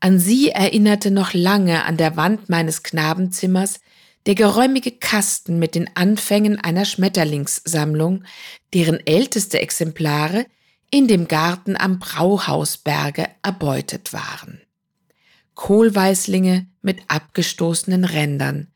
An 0.00 0.18
sie 0.18 0.50
erinnerte 0.50 1.10
noch 1.10 1.32
lange 1.32 1.84
an 1.84 1.96
der 1.96 2.16
Wand 2.16 2.48
meines 2.48 2.82
Knabenzimmers 2.82 3.80
der 4.26 4.34
geräumige 4.34 4.90
Kasten 4.90 5.58
mit 5.58 5.74
den 5.74 5.88
Anfängen 5.94 6.60
einer 6.60 6.84
Schmetterlingssammlung, 6.84 8.24
deren 8.74 9.04
älteste 9.06 9.60
Exemplare 9.60 10.46
in 10.90 11.06
dem 11.08 11.28
Garten 11.28 11.76
am 11.76 11.98
Brauhausberge 11.98 13.28
erbeutet 13.42 14.12
waren. 14.12 14.60
Kohlweißlinge 15.54 16.66
mit 16.82 16.98
abgestoßenen 17.08 18.04
Rändern, 18.04 18.68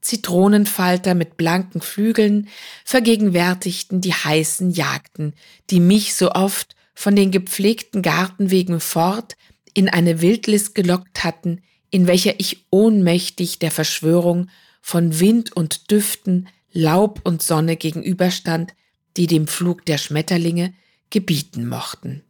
Zitronenfalter 0.00 1.14
mit 1.14 1.36
blanken 1.36 1.80
Flügeln 1.80 2.48
vergegenwärtigten 2.84 4.00
die 4.00 4.14
heißen 4.14 4.70
Jagden, 4.70 5.34
die 5.70 5.80
mich 5.80 6.14
so 6.14 6.32
oft 6.32 6.76
von 6.94 7.16
den 7.16 7.30
gepflegten 7.30 8.02
Gartenwegen 8.02 8.80
fort 8.80 9.36
in 9.78 9.88
eine 9.88 10.20
Wildlist 10.20 10.74
gelockt 10.74 11.22
hatten, 11.22 11.60
in 11.90 12.08
welcher 12.08 12.40
ich 12.40 12.66
ohnmächtig 12.70 13.60
der 13.60 13.70
Verschwörung 13.70 14.48
von 14.82 15.20
Wind 15.20 15.54
und 15.54 15.92
Düften, 15.92 16.48
Laub 16.72 17.20
und 17.22 17.44
Sonne 17.44 17.76
gegenüberstand, 17.76 18.74
die 19.16 19.28
dem 19.28 19.46
Flug 19.46 19.86
der 19.86 19.98
Schmetterlinge 19.98 20.74
gebieten 21.10 21.68
mochten. 21.68 22.24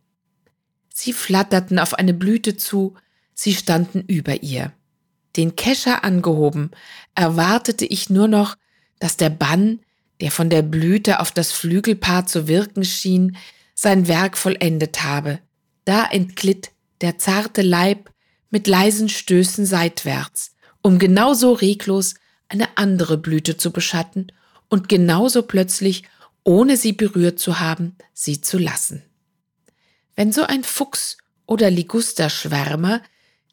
Sie 0.93 1.15
flatterten 1.15 1.79
auf 1.79 1.95
eine 1.95 2.13
Blüte 2.13 2.59
zu, 2.59 2.97
sie 3.33 3.55
standen 3.55 4.03
über 4.03 4.43
ihr. 4.43 4.75
Den 5.39 5.57
Kescher 5.57 6.05
angehoben, 6.05 6.73
erwartete 7.15 7.87
ich 7.87 8.11
nur 8.11 8.29
noch, 8.29 8.57
dass 8.99 9.17
der 9.17 9.31
Bann, 9.31 9.81
der 10.21 10.33
von 10.33 10.51
der 10.51 10.61
Blüte 10.61 11.21
auf 11.21 11.33
das 11.33 11.53
Flügelpaar 11.53 12.27
zu 12.27 12.47
wirken 12.47 12.85
schien, 12.85 13.39
sein 13.75 14.07
Werk 14.07 14.37
vollendet 14.37 15.03
habe. 15.03 15.39
Da 15.87 16.05
entglitt 16.05 16.73
der 17.01 17.19
zarte 17.19 17.63
Leib 17.63 18.11
mit 18.51 18.67
leisen 18.67 19.09
Stößen 19.09 19.67
seitwärts, 19.67 20.53
um 20.83 20.99
genauso 20.99 21.53
reglos 21.53 22.15
eine 22.49 22.77
andere 22.77 23.19
Blüte 23.19 23.57
zu 23.57 23.73
beschatten 23.73 24.33
und 24.69 24.89
genauso 24.89 25.43
plötzlich, 25.43 26.05
ohne 26.45 26.77
sie 26.77 26.93
berührt 26.93 27.39
zu 27.39 27.61
haben, 27.61 27.97
sie 28.15 28.41
zu 28.41 28.59
lassen. 28.59 29.03
Wenn 30.17 30.33
so 30.33 30.43
ein 30.43 30.65
Fuchs 30.65 31.19
oder 31.47 31.71
Ligusterschwärmer, 31.71 33.03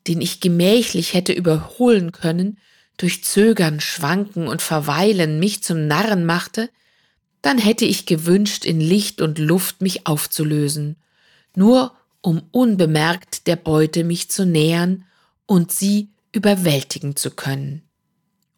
den 0.08 0.22
ich 0.22 0.40
gemächlich 0.40 1.14
hätte 1.14 1.34
überholen 1.34 2.12
können, 2.12 2.58
durch 2.98 3.24
Zögern, 3.24 3.82
Schwanken 3.82 4.48
und 4.48 4.62
Verweilen 4.62 5.40
mich 5.40 5.64
zum 5.64 5.88
Narren 5.88 6.26
machte, 6.26 6.70
dann 7.42 7.58
hätte 7.58 7.86
ich 7.86 8.06
gewünscht, 8.06 8.66
in 8.66 8.80
Licht 8.80 9.22
und 9.22 9.38
Luft 9.38 9.82
mich 9.82 10.08
aufzulösen, 10.08 10.96
nur 11.56 11.96
um 12.26 12.42
unbemerkt 12.50 13.46
der 13.46 13.56
Beute 13.56 14.04
mich 14.04 14.32
zu 14.32 14.48
nähern 14.48 15.06
und 15.46 15.72
sie 15.72 16.10
überwältigen 16.32 17.16
zu 17.16 17.30
können. 17.30 17.84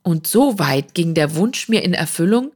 Und 0.03 0.25
so 0.25 0.57
weit 0.57 0.93
ging 0.93 1.13
der 1.13 1.35
Wunsch 1.35 1.67
mir 1.67 1.83
in 1.83 1.93
Erfüllung, 1.93 2.53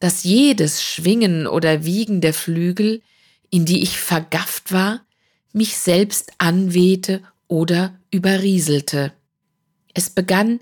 dass 0.00 0.24
jedes 0.24 0.82
Schwingen 0.82 1.46
oder 1.46 1.84
Wiegen 1.84 2.22
der 2.22 2.32
Flügel, 2.32 3.02
in 3.50 3.66
die 3.66 3.82
ich 3.82 3.98
vergafft 3.98 4.72
war, 4.72 5.04
mich 5.52 5.76
selbst 5.76 6.32
anwehte 6.38 7.22
oder 7.48 7.94
überrieselte. 8.10 9.12
Es 9.92 10.08
begann 10.08 10.60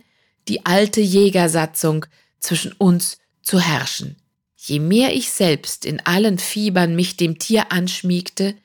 die 0.48 0.66
alte 0.66 1.02
Jägersatzung 1.02 2.04
zwischen 2.40 2.72
uns 2.72 3.18
zu 3.42 3.60
herrschen. 3.60 4.16
Je 4.56 4.80
mehr 4.80 5.14
ich 5.14 5.30
selbst 5.30 5.84
in 5.84 6.00
allen 6.00 6.38
Fiebern 6.40 6.96
mich 6.96 7.16
dem 7.16 7.38
Tier 7.38 7.70
anschmiegte, 7.70 8.56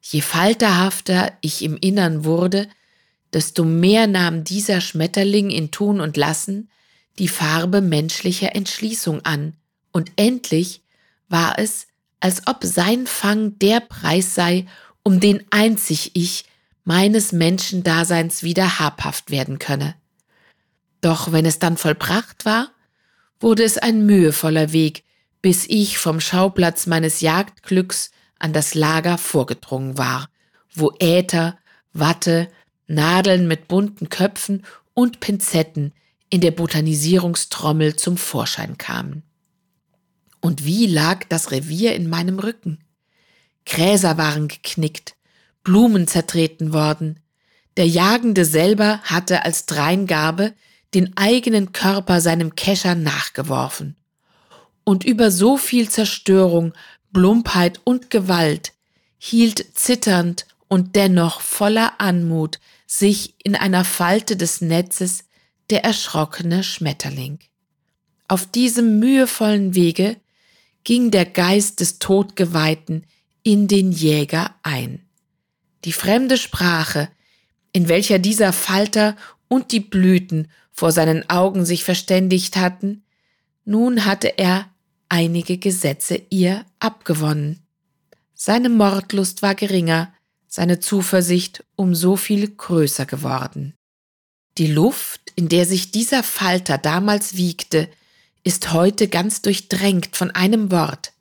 je 0.00 0.20
falterhafter 0.20 1.32
ich 1.40 1.62
im 1.62 1.76
Innern 1.76 2.24
wurde, 2.24 2.68
desto 3.32 3.64
mehr 3.64 4.06
nahm 4.06 4.44
dieser 4.44 4.80
Schmetterling 4.80 5.50
in 5.50 5.70
Tun 5.70 6.00
und 6.00 6.16
Lassen 6.16 6.70
die 7.18 7.28
Farbe 7.28 7.80
menschlicher 7.80 8.54
Entschließung 8.54 9.24
an, 9.24 9.54
und 9.90 10.12
endlich 10.16 10.82
war 11.28 11.58
es, 11.58 11.88
als 12.20 12.46
ob 12.46 12.58
sein 12.62 13.06
Fang 13.06 13.58
der 13.58 13.80
Preis 13.80 14.34
sei, 14.34 14.66
um 15.02 15.18
den 15.20 15.44
einzig 15.50 16.12
ich 16.14 16.44
meines 16.84 17.32
Menschendaseins 17.32 18.42
wieder 18.42 18.78
habhaft 18.78 19.30
werden 19.30 19.58
könne. 19.58 19.94
Doch 21.00 21.32
wenn 21.32 21.46
es 21.46 21.58
dann 21.58 21.76
vollbracht 21.76 22.44
war, 22.44 22.70
wurde 23.40 23.62
es 23.62 23.78
ein 23.78 24.04
mühevoller 24.06 24.72
Weg, 24.72 25.04
bis 25.42 25.66
ich 25.68 25.98
vom 25.98 26.20
Schauplatz 26.20 26.86
meines 26.86 27.20
Jagdglücks 27.20 28.10
an 28.38 28.52
das 28.52 28.74
Lager 28.74 29.18
vorgedrungen 29.18 29.98
war, 29.98 30.28
wo 30.74 30.92
Äther, 30.98 31.58
Watte, 31.92 32.48
Nadeln 32.86 33.48
mit 33.48 33.68
bunten 33.68 34.08
Köpfen 34.08 34.64
und 34.94 35.20
Pinzetten 35.20 35.92
in 36.30 36.40
der 36.40 36.50
Botanisierungstrommel 36.50 37.96
zum 37.96 38.16
Vorschein 38.16 38.78
kamen. 38.78 39.22
Und 40.40 40.64
wie 40.64 40.86
lag 40.86 41.24
das 41.28 41.50
Revier 41.50 41.94
in 41.94 42.08
meinem 42.08 42.38
Rücken? 42.38 42.78
Gräser 43.66 44.16
waren 44.18 44.48
geknickt, 44.48 45.14
Blumen 45.62 46.06
zertreten 46.06 46.72
worden. 46.72 47.20
Der 47.76 47.86
Jagende 47.86 48.44
selber 48.44 49.00
hatte 49.02 49.44
als 49.44 49.66
Dreingabe 49.66 50.54
den 50.94 51.16
eigenen 51.16 51.72
Körper 51.72 52.20
seinem 52.20 52.54
Kescher 52.54 52.94
nachgeworfen. 52.94 53.96
Und 54.84 55.04
über 55.04 55.30
so 55.30 55.58
viel 55.58 55.88
Zerstörung, 55.90 56.72
Plumpheit 57.12 57.80
und 57.84 58.10
Gewalt 58.10 58.72
hielt 59.18 59.64
zitternd 59.74 60.46
und 60.68 60.96
dennoch 60.96 61.40
voller 61.40 62.00
Anmut 62.00 62.60
sich 62.86 63.34
in 63.42 63.56
einer 63.56 63.84
Falte 63.84 64.36
des 64.36 64.60
Netzes 64.60 65.24
der 65.70 65.84
erschrockene 65.84 66.62
Schmetterling. 66.62 67.38
Auf 68.28 68.46
diesem 68.46 68.98
mühevollen 68.98 69.74
Wege 69.74 70.16
ging 70.84 71.10
der 71.10 71.24
Geist 71.24 71.80
des 71.80 71.98
Todgeweihten 71.98 73.04
in 73.42 73.68
den 73.68 73.92
Jäger 73.92 74.54
ein. 74.62 75.06
Die 75.84 75.92
fremde 75.92 76.36
Sprache, 76.36 77.08
in 77.72 77.88
welcher 77.88 78.18
dieser 78.18 78.52
Falter 78.52 79.16
und 79.48 79.72
die 79.72 79.80
Blüten 79.80 80.48
vor 80.70 80.92
seinen 80.92 81.28
Augen 81.28 81.64
sich 81.64 81.84
verständigt 81.84 82.56
hatten, 82.56 83.02
nun 83.64 84.04
hatte 84.04 84.38
er 84.38 84.70
einige 85.08 85.58
Gesetze 85.58 86.22
ihr 86.30 86.64
abgewonnen. 86.80 87.60
Seine 88.34 88.68
Mordlust 88.68 89.42
war 89.42 89.54
geringer, 89.54 90.12
seine 90.46 90.80
Zuversicht 90.80 91.64
um 91.76 91.94
so 91.94 92.16
viel 92.16 92.48
größer 92.48 93.06
geworden. 93.06 93.74
Die 94.58 94.66
Luft, 94.66 95.20
in 95.36 95.48
der 95.48 95.66
sich 95.66 95.90
dieser 95.90 96.22
Falter 96.22 96.78
damals 96.78 97.36
wiegte, 97.36 97.88
ist 98.44 98.72
heute 98.72 99.08
ganz 99.08 99.42
durchdrängt 99.42 100.16
von 100.16 100.30
einem 100.30 100.70
Wort, 100.70 101.12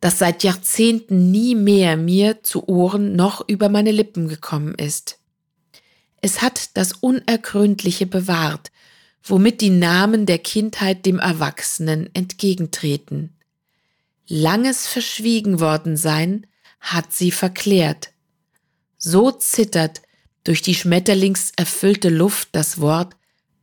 das 0.00 0.18
seit 0.18 0.42
Jahrzehnten 0.42 1.30
nie 1.30 1.54
mehr 1.54 1.96
mir 1.96 2.42
zu 2.42 2.68
Ohren 2.68 3.14
noch 3.14 3.46
über 3.48 3.68
meine 3.68 3.92
Lippen 3.92 4.28
gekommen 4.28 4.74
ist. 4.74 5.18
Es 6.22 6.42
hat 6.42 6.76
das 6.76 6.92
Unergründliche 6.92 8.06
bewahrt, 8.06 8.70
womit 9.22 9.60
die 9.60 9.70
Namen 9.70 10.26
der 10.26 10.38
Kindheit 10.38 11.06
dem 11.06 11.18
Erwachsenen 11.18 12.08
entgegentreten. 12.14 13.36
Langes 14.26 14.86
verschwiegen 14.86 15.60
worden 15.60 15.96
sein 15.96 16.46
hat 16.80 17.12
sie 17.12 17.30
verklärt, 17.30 18.10
so 18.96 19.30
zittert 19.30 20.02
durch 20.44 20.62
die 20.62 20.74
schmetterlingserfüllte 20.74 22.08
Luft 22.08 22.48
das 22.52 22.80
Wort 22.80 23.16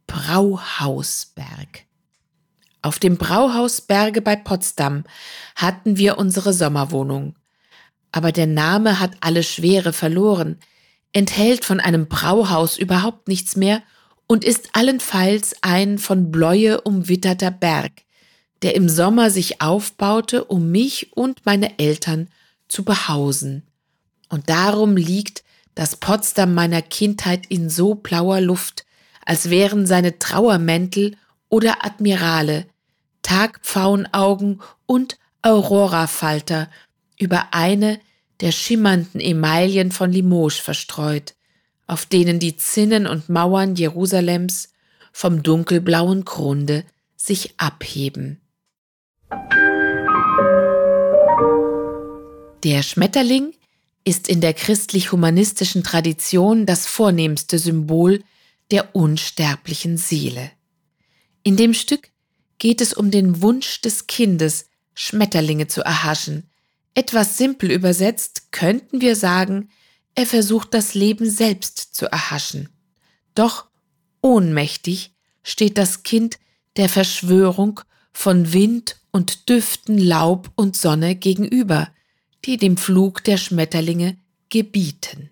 Brauhausberg. 0.05 1.85
Auf 2.81 2.99
dem 2.99 3.17
Brauhausberge 3.17 4.21
bei 4.21 4.35
Potsdam 4.35 5.03
hatten 5.55 5.97
wir 5.97 6.17
unsere 6.17 6.53
Sommerwohnung. 6.53 7.35
Aber 8.11 8.31
der 8.31 8.47
Name 8.47 8.99
hat 8.99 9.11
alle 9.19 9.43
Schwere 9.43 9.91
verloren, 9.93 10.59
enthält 11.11 11.65
von 11.65 11.79
einem 11.79 12.07
Brauhaus 12.07 12.77
überhaupt 12.77 13.27
nichts 13.27 13.55
mehr 13.55 13.81
und 14.27 14.43
ist 14.43 14.69
allenfalls 14.73 15.55
ein 15.61 15.97
von 15.97 16.31
Bläue 16.31 16.81
umwitterter 16.81 17.51
Berg, 17.51 18.03
der 18.61 18.75
im 18.75 18.89
Sommer 18.89 19.29
sich 19.29 19.61
aufbaute, 19.61 20.43
um 20.43 20.71
mich 20.71 21.15
und 21.15 21.45
meine 21.45 21.79
Eltern 21.79 22.29
zu 22.67 22.83
behausen. 22.83 23.63
Und 24.29 24.49
darum 24.49 24.97
liegt 24.97 25.43
das 25.75 25.95
Potsdam 25.95 26.53
meiner 26.53 26.81
Kindheit 26.81 27.45
in 27.47 27.69
so 27.69 27.95
blauer 27.95 28.41
Luft, 28.41 28.85
als 29.25 29.49
wären 29.49 29.85
seine 29.85 30.19
Trauermäntel 30.19 31.15
oder 31.49 31.85
Admirale, 31.85 32.65
Tagpfauenaugen 33.21 34.61
und 34.85 35.17
Aurorafalter 35.41 36.69
über 37.19 37.53
eine 37.53 37.99
der 38.41 38.51
schimmernden 38.51 39.19
Emaillen 39.21 39.91
von 39.91 40.11
Limoges 40.11 40.57
verstreut, 40.57 41.35
auf 41.87 42.05
denen 42.05 42.39
die 42.39 42.57
Zinnen 42.57 43.07
und 43.07 43.29
Mauern 43.29 43.75
Jerusalems 43.75 44.69
vom 45.11 45.41
dunkelblauen 45.41 46.25
Grunde 46.25 46.83
sich 47.15 47.55
abheben. 47.57 48.41
Der 52.63 52.83
Schmetterling 52.83 53.53
ist 54.03 54.27
in 54.27 54.41
der 54.41 54.53
christlich-humanistischen 54.53 55.83
Tradition 55.83 56.65
das 56.65 56.85
vornehmste 56.85 57.59
Symbol 57.59 58.23
der 58.71 58.95
unsterblichen 58.95 59.97
Seele. 59.97 60.51
In 61.43 61.55
dem 61.55 61.73
Stück 61.73 62.09
geht 62.59 62.81
es 62.81 62.93
um 62.93 63.11
den 63.11 63.41
Wunsch 63.41 63.81
des 63.81 64.07
Kindes, 64.07 64.65
Schmetterlinge 64.93 65.67
zu 65.67 65.81
erhaschen. 65.81 66.49
Etwas 66.93 67.37
simpel 67.37 67.71
übersetzt 67.71 68.51
könnten 68.51 69.01
wir 69.01 69.15
sagen, 69.15 69.69
er 70.17 70.25
versucht 70.25 70.73
das 70.73 70.95
Leben 70.95 71.29
selbst 71.29 71.93
zu 71.93 72.11
erhaschen. 72.11 72.69
Doch 73.35 73.67
ohnmächtig 74.21 75.13
steht 75.43 75.77
das 75.77 76.01
Kind 76.01 76.39
der 76.75 76.89
Verschwörung 76.89 77.81
von 78.11 78.51
Wind 78.51 78.97
und 79.11 79.47
Düften, 79.47 79.99
Laub 79.99 80.51
und 80.55 80.75
Sonne 80.75 81.15
gegenüber, 81.15 81.89
die 82.45 82.57
dem 82.57 82.77
Flug 82.77 83.23
der 83.25 83.37
Schmetterlinge 83.37 84.17
gebieten. 84.49 85.29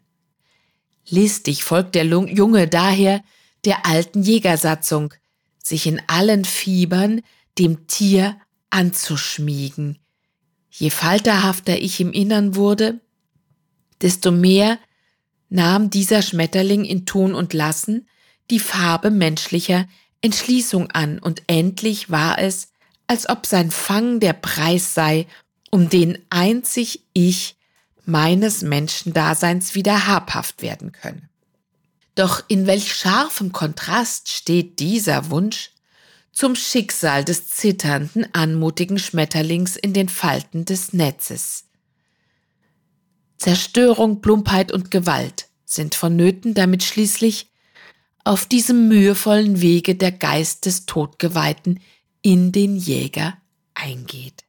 Listig 1.07 1.63
folgt 1.63 1.95
der 1.95 2.05
Junge 2.05 2.67
daher 2.67 3.23
der 3.65 3.87
alten 3.87 4.21
Jägersatzung, 4.21 5.15
sich 5.63 5.87
in 5.87 5.99
allen 6.05 6.45
Fiebern 6.45 7.21
dem 7.57 7.87
Tier 7.87 8.39
anzuschmiegen. 8.69 9.97
Je 10.69 10.91
falterhafter 10.91 11.81
ich 11.81 11.99
im 11.99 12.13
Innern 12.13 12.55
wurde, 12.55 12.99
desto 14.01 14.31
mehr 14.31 14.79
nahm 15.49 15.89
dieser 15.89 16.21
Schmetterling 16.21 16.85
in 16.85 17.05
Tun 17.05 17.33
und 17.33 17.53
Lassen 17.53 18.07
die 18.49 18.59
Farbe 18.59 19.11
menschlicher 19.11 19.87
Entschließung 20.21 20.91
an, 20.91 21.19
und 21.19 21.43
endlich 21.47 22.09
war 22.09 22.39
es, 22.39 22.69
als 23.07 23.29
ob 23.29 23.45
sein 23.45 23.71
Fang 23.71 24.19
der 24.19 24.33
Preis 24.33 24.93
sei, 24.93 25.27
um 25.69 25.89
den 25.89 26.17
einzig 26.29 27.01
ich 27.13 27.55
meines 28.05 28.61
Menschendaseins 28.61 29.75
wieder 29.75 30.07
habhaft 30.07 30.61
werden 30.61 30.91
könne. 30.91 31.29
Doch 32.15 32.43
in 32.47 32.65
welch 32.65 32.93
scharfem 32.95 33.51
Kontrast 33.51 34.29
steht 34.29 34.79
dieser 34.79 35.29
Wunsch 35.29 35.71
zum 36.31 36.55
Schicksal 36.55 37.23
des 37.23 37.49
zitternden, 37.49 38.27
anmutigen 38.33 38.99
Schmetterlings 38.99 39.75
in 39.75 39.93
den 39.93 40.09
Falten 40.09 40.65
des 40.65 40.93
Netzes. 40.93 41.64
Zerstörung, 43.37 44.21
Plumpheit 44.21 44.71
und 44.71 44.91
Gewalt 44.91 45.49
sind 45.65 45.95
vonnöten, 45.95 46.53
damit 46.53 46.83
schließlich 46.83 47.51
auf 48.23 48.45
diesem 48.45 48.87
mühevollen 48.87 49.61
Wege 49.61 49.95
der 49.95 50.11
Geist 50.11 50.65
des 50.65 50.85
Todgeweihten 50.85 51.79
in 52.21 52.51
den 52.51 52.75
Jäger 52.75 53.37
eingeht. 53.73 54.43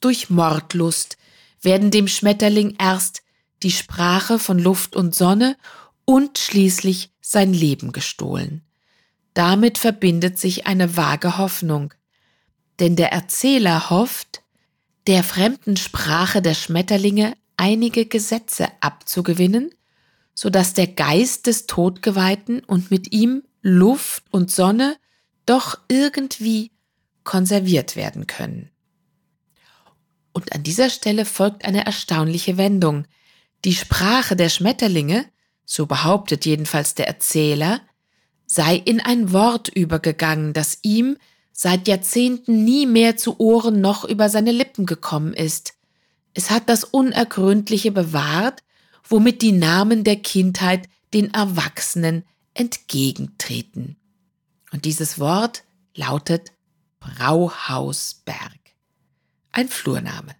Durch 0.00 0.30
Mordlust 0.30 1.16
werden 1.62 1.90
dem 1.90 2.08
Schmetterling 2.08 2.76
erst 2.78 3.22
die 3.62 3.70
Sprache 3.70 4.38
von 4.38 4.58
Luft 4.58 4.96
und 4.96 5.14
Sonne 5.14 5.56
und 6.04 6.38
schließlich 6.38 7.12
sein 7.20 7.54
Leben 7.54 7.92
gestohlen. 7.92 8.62
Damit 9.34 9.78
verbindet 9.78 10.38
sich 10.38 10.66
eine 10.66 10.96
vage 10.96 11.38
Hoffnung. 11.38 11.94
Denn 12.80 12.96
der 12.96 13.12
Erzähler 13.12 13.90
hofft, 13.90 14.42
der 15.06 15.24
fremden 15.24 15.76
Sprache 15.76 16.42
der 16.42 16.54
Schmetterlinge 16.54 17.34
einige 17.56 18.06
Gesetze 18.06 18.68
abzugewinnen, 18.80 19.70
so 20.34 20.50
dass 20.50 20.74
der 20.74 20.86
Geist 20.86 21.46
des 21.46 21.66
Todgeweihten 21.66 22.60
und 22.60 22.90
mit 22.90 23.12
ihm 23.12 23.42
Luft 23.60 24.24
und 24.30 24.50
Sonne 24.50 24.96
doch 25.46 25.78
irgendwie 25.88 26.72
konserviert 27.24 27.96
werden 27.96 28.26
können. 28.26 28.70
Und 30.32 30.52
an 30.54 30.62
dieser 30.62 30.90
Stelle 30.90 31.24
folgt 31.24 31.64
eine 31.64 31.84
erstaunliche 31.84 32.56
Wendung. 32.56 33.06
Die 33.64 33.74
Sprache 33.74 34.34
der 34.34 34.48
Schmetterlinge 34.48 35.26
so 35.64 35.86
behauptet 35.86 36.44
jedenfalls 36.44 36.94
der 36.94 37.06
Erzähler, 37.06 37.80
sei 38.46 38.76
in 38.76 39.00
ein 39.00 39.32
Wort 39.32 39.68
übergegangen, 39.68 40.52
das 40.52 40.78
ihm 40.82 41.16
seit 41.52 41.88
Jahrzehnten 41.88 42.64
nie 42.64 42.86
mehr 42.86 43.16
zu 43.16 43.38
Ohren 43.38 43.80
noch 43.80 44.04
über 44.04 44.28
seine 44.28 44.52
Lippen 44.52 44.86
gekommen 44.86 45.32
ist. 45.32 45.74
Es 46.34 46.50
hat 46.50 46.68
das 46.68 46.84
Unergründliche 46.84 47.92
bewahrt, 47.92 48.62
womit 49.08 49.42
die 49.42 49.52
Namen 49.52 50.04
der 50.04 50.16
Kindheit 50.16 50.88
den 51.12 51.32
Erwachsenen 51.34 52.24
entgegentreten. 52.54 53.96
Und 54.72 54.84
dieses 54.84 55.18
Wort 55.18 55.64
lautet 55.94 56.52
Brauhausberg. 57.00 58.58
Ein 59.52 59.68
Flurname. 59.68 60.34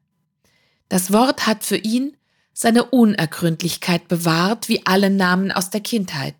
Das 0.88 1.12
Wort 1.12 1.46
hat 1.46 1.64
für 1.64 1.76
ihn 1.76 2.16
seine 2.54 2.84
Unergründlichkeit 2.84 4.08
bewahrt, 4.08 4.68
wie 4.68 4.86
alle 4.86 5.10
Namen 5.10 5.52
aus 5.52 5.70
der 5.70 5.80
Kindheit. 5.80 6.34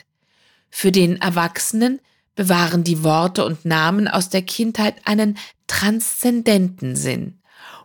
Für 0.71 0.93
den 0.93 1.21
Erwachsenen 1.21 2.01
bewahren 2.35 2.85
die 2.85 3.03
Worte 3.03 3.45
und 3.45 3.65
Namen 3.65 4.09
aus 4.09 4.31
der 4.31 4.43
Kindheit 4.43 4.97
einen 5.05 5.39
transzendenten 5.67 6.97
Sinn. 6.97 7.42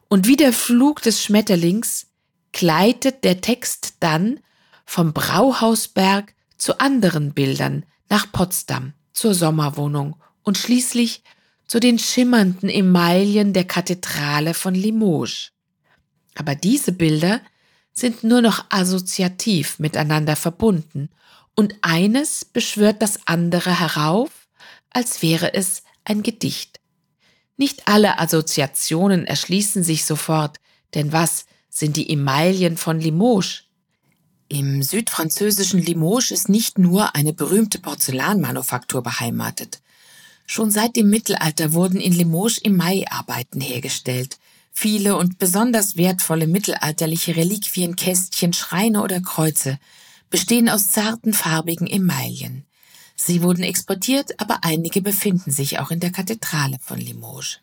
Und 0.09 0.27
wie 0.27 0.37
der 0.37 0.53
Flug 0.53 1.01
des 1.01 1.23
Schmetterlings 1.23 2.07
gleitet 2.51 3.23
der 3.23 3.41
Text 3.41 3.95
dann 3.99 4.39
vom 4.85 5.13
Brauhausberg 5.13 6.33
zu 6.57 6.79
anderen 6.79 7.33
Bildern 7.33 7.85
nach 8.09 8.31
Potsdam, 8.31 8.93
zur 9.13 9.33
Sommerwohnung 9.33 10.15
und 10.43 10.57
schließlich 10.57 11.23
zu 11.67 11.79
den 11.79 11.99
schimmernden 11.99 12.69
Emaillen 12.69 13.51
der 13.51 13.65
Kathedrale 13.65 14.53
von 14.53 14.73
Limoges. 14.73 15.51
Aber 16.35 16.55
diese 16.55 16.93
Bilder 16.93 17.41
sind 17.91 18.23
nur 18.23 18.41
noch 18.41 18.65
assoziativ 18.69 19.79
miteinander 19.79 20.35
verbunden 20.35 21.09
und 21.55 21.75
eines 21.81 22.45
beschwört 22.45 23.01
das 23.01 23.19
andere 23.25 23.79
herauf, 23.79 24.29
als 24.91 25.21
wäre 25.21 25.53
es 25.53 25.83
ein 26.05 26.23
Gedicht. 26.23 26.79
Nicht 27.57 27.87
alle 27.87 28.19
Assoziationen 28.19 29.25
erschließen 29.25 29.83
sich 29.83 30.05
sofort, 30.05 30.57
denn 30.93 31.11
was 31.11 31.45
sind 31.69 31.97
die 31.97 32.09
Emaillen 32.09 32.77
von 32.77 32.99
Limoges? 32.99 33.63
Im 34.47 34.81
südfranzösischen 34.83 35.81
Limoges 35.81 36.31
ist 36.31 36.49
nicht 36.49 36.77
nur 36.77 37.15
eine 37.15 37.33
berühmte 37.33 37.79
Porzellanmanufaktur 37.79 39.01
beheimatet. 39.01 39.81
Schon 40.45 40.71
seit 40.71 40.95
dem 40.95 41.09
Mittelalter 41.09 41.73
wurden 41.73 41.99
in 41.99 42.13
Limoges 42.13 42.59
Emailarbeiten 42.59 43.59
hergestellt. 43.59 44.37
Viele 44.71 45.17
und 45.17 45.39
besonders 45.39 45.97
wertvolle 45.97 46.47
mittelalterliche 46.47 47.35
Reliquien, 47.35 47.95
Kästchen, 47.95 48.53
Schreine 48.53 49.01
oder 49.01 49.19
Kreuze 49.19 49.79
bestehen 50.29 50.69
aus 50.69 50.91
zarten 50.91 51.33
farbigen 51.33 51.87
Emaillen. 51.87 52.66
Sie 53.19 53.41
wurden 53.41 53.63
exportiert, 53.63 54.39
aber 54.39 54.59
einige 54.63 55.01
befinden 55.01 55.51
sich 55.51 55.79
auch 55.79 55.91
in 55.91 55.99
der 55.99 56.11
Kathedrale 56.11 56.77
von 56.79 56.99
Limoges. 56.99 57.59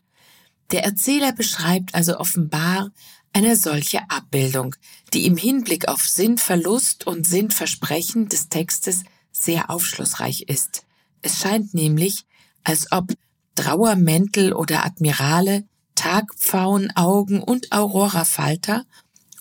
Der 0.73 0.85
Erzähler 0.85 1.33
beschreibt 1.33 1.95
also 1.95 2.19
offenbar 2.19 2.91
eine 3.33 3.57
solche 3.57 4.11
Abbildung, 4.11 4.75
die 5.13 5.27
im 5.27 5.37
Hinblick 5.37 5.89
auf 5.89 6.07
Sinnverlust 6.09 7.07
und 7.07 7.27
Sinnversprechen 7.27 8.29
des 8.29 8.49
Textes 8.49 9.05
sehr 9.31 9.71
aufschlussreich 9.71 10.43
ist. 10.43 10.85
Es 11.23 11.41
scheint 11.41 11.73
nämlich, 11.73 12.25
als 12.65 12.91
ob 12.93 13.13
Trauermäntel 13.55 14.53
oder 14.53 14.85
Admirale, 14.85 15.65
Tagpfauenaugen 15.95 17.41
und 17.41 17.71
Aurorafalter 17.73 18.85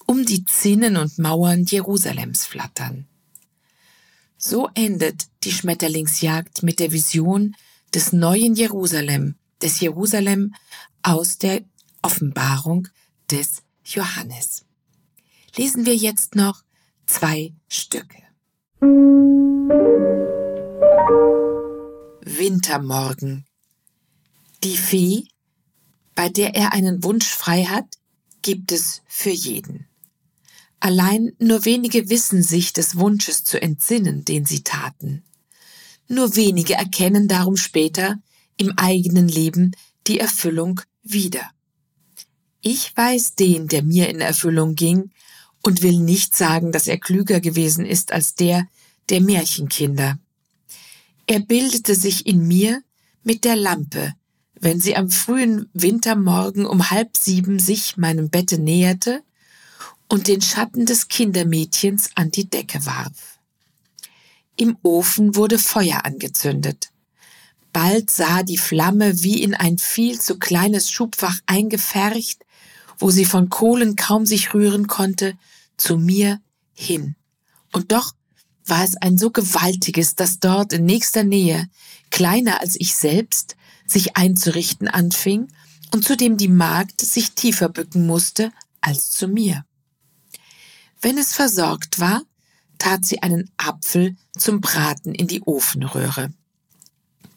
um 0.06 0.26
die 0.26 0.46
Zinnen 0.46 0.98
und 0.98 1.18
Mauern 1.18 1.66
Jerusalems 1.66 2.46
flattern. 2.46 3.08
So 4.46 4.68
endet 4.74 5.30
die 5.46 5.54
Schmetterlingsjagd 5.54 6.64
mit 6.64 6.82
der 6.82 6.92
Vision 6.92 7.56
des 7.94 8.12
neuen 8.12 8.56
Jerusalem, 8.56 9.36
des 9.62 9.80
Jerusalem 9.80 10.54
aus 11.02 11.38
der 11.38 11.62
Offenbarung 12.02 12.90
des 13.32 13.64
Johannes. 13.86 14.66
Lesen 15.56 15.86
wir 15.86 15.96
jetzt 15.96 16.36
noch 16.36 16.62
zwei 17.06 17.54
Stücke. 17.70 18.18
Wintermorgen. 22.26 23.46
Die 24.66 24.76
Fee, 24.76 25.30
bei 26.16 26.28
der 26.28 26.54
er 26.54 26.74
einen 26.74 27.02
Wunsch 27.06 27.30
frei 27.34 27.64
hat, 27.64 27.88
gibt 28.42 28.74
es 28.74 29.04
für 29.08 29.30
jeden. 29.30 29.88
Allein 30.84 31.32
nur 31.40 31.64
wenige 31.64 32.10
wissen 32.10 32.44
sich 32.44 32.74
des 32.74 32.98
Wunsches 32.98 33.46
zu 33.46 33.62
entsinnen, 33.62 34.26
den 34.26 34.46
sie 34.46 34.64
taten. 34.64 35.24
Nur 36.10 36.36
wenige 36.36 36.74
erkennen 36.74 37.30
darum 37.30 37.56
später 37.56 38.20
im 38.58 38.74
eigenen 38.76 39.30
Leben 39.30 39.72
die 40.08 40.20
Erfüllung 40.20 40.82
wieder. 41.02 41.50
Ich 42.60 42.92
weiß 42.98 43.36
den, 43.36 43.70
der 43.70 43.82
mir 43.82 44.10
in 44.10 44.20
Erfüllung 44.20 44.76
ging, 44.76 45.12
und 45.62 45.84
will 45.84 46.00
nicht 46.00 46.36
sagen, 46.36 46.74
dass 46.74 46.88
er 46.88 46.98
klüger 46.98 47.40
gewesen 47.40 47.86
ist 47.86 48.12
als 48.12 48.36
der 48.36 48.68
der 49.08 49.22
Märchenkinder. 49.22 50.20
Er 51.28 51.40
bildete 51.40 51.96
sich 51.96 52.26
in 52.26 52.46
mir 52.46 52.84
mit 53.24 53.46
der 53.46 53.56
Lampe, 53.56 54.16
wenn 54.60 54.82
sie 54.82 54.98
am 54.98 55.10
frühen 55.10 55.70
Wintermorgen 55.72 56.66
um 56.66 56.92
halb 56.92 57.16
sieben 57.16 57.60
sich 57.60 57.96
meinem 57.96 58.30
Bette 58.30 58.58
näherte 58.58 59.24
und 60.08 60.28
den 60.28 60.42
Schatten 60.42 60.86
des 60.86 61.08
Kindermädchens 61.08 62.12
an 62.16 62.32
die 62.32 62.50
Decke 62.50 62.86
warf. 62.86 63.40
Im 64.56 64.78
Ofen 64.84 65.36
wurde 65.36 65.58
Feuer 65.58 66.06
angezündet. 66.06 66.92
Bald 67.72 68.12
sah 68.12 68.44
die 68.44 68.58
Flamme 68.60 69.24
wie 69.24 69.42
in 69.42 69.56
ein 69.56 69.80
viel 69.80 70.20
zu 70.20 70.38
kleines 70.38 70.92
Schubfach 70.92 71.40
eingefärcht, 71.48 72.46
wo 73.00 73.10
sie 73.10 73.26
von 73.26 73.50
Kohlen 73.50 73.96
kaum 73.96 74.28
sich 74.28 74.54
rühren 74.54 74.88
konnte, 74.88 75.36
zu 75.78 75.98
mir 75.98 76.40
hin. 76.74 77.16
Und 77.72 77.92
doch 77.92 78.14
war 78.66 78.84
es 78.84 78.96
ein 78.98 79.18
so 79.18 79.32
gewaltiges, 79.32 80.16
dass 80.16 80.40
dort 80.40 80.74
in 80.74 80.86
nächster 80.86 81.24
Nähe, 81.24 81.68
kleiner 82.12 82.62
als 82.62 82.76
ich 82.80 82.96
selbst, 82.96 83.56
sich 83.88 84.16
einzurichten 84.16 84.88
anfing 84.88 85.48
und 85.92 86.06
zu 86.06 86.16
dem 86.16 86.38
die 86.38 86.48
Magd 86.48 87.02
sich 87.02 87.32
tiefer 87.32 87.70
bücken 87.70 88.06
musste 88.06 88.52
als 88.82 89.12
zu 89.12 89.28
mir. 89.28 89.66
Wenn 91.04 91.18
es 91.18 91.34
versorgt 91.34 92.00
war, 92.00 92.24
tat 92.78 93.06
sie 93.06 93.22
einen 93.22 93.52
Apfel 93.58 94.16
zum 94.38 94.62
Braten 94.62 95.14
in 95.14 95.28
die 95.28 95.42
Ofenröhre. 95.42 96.34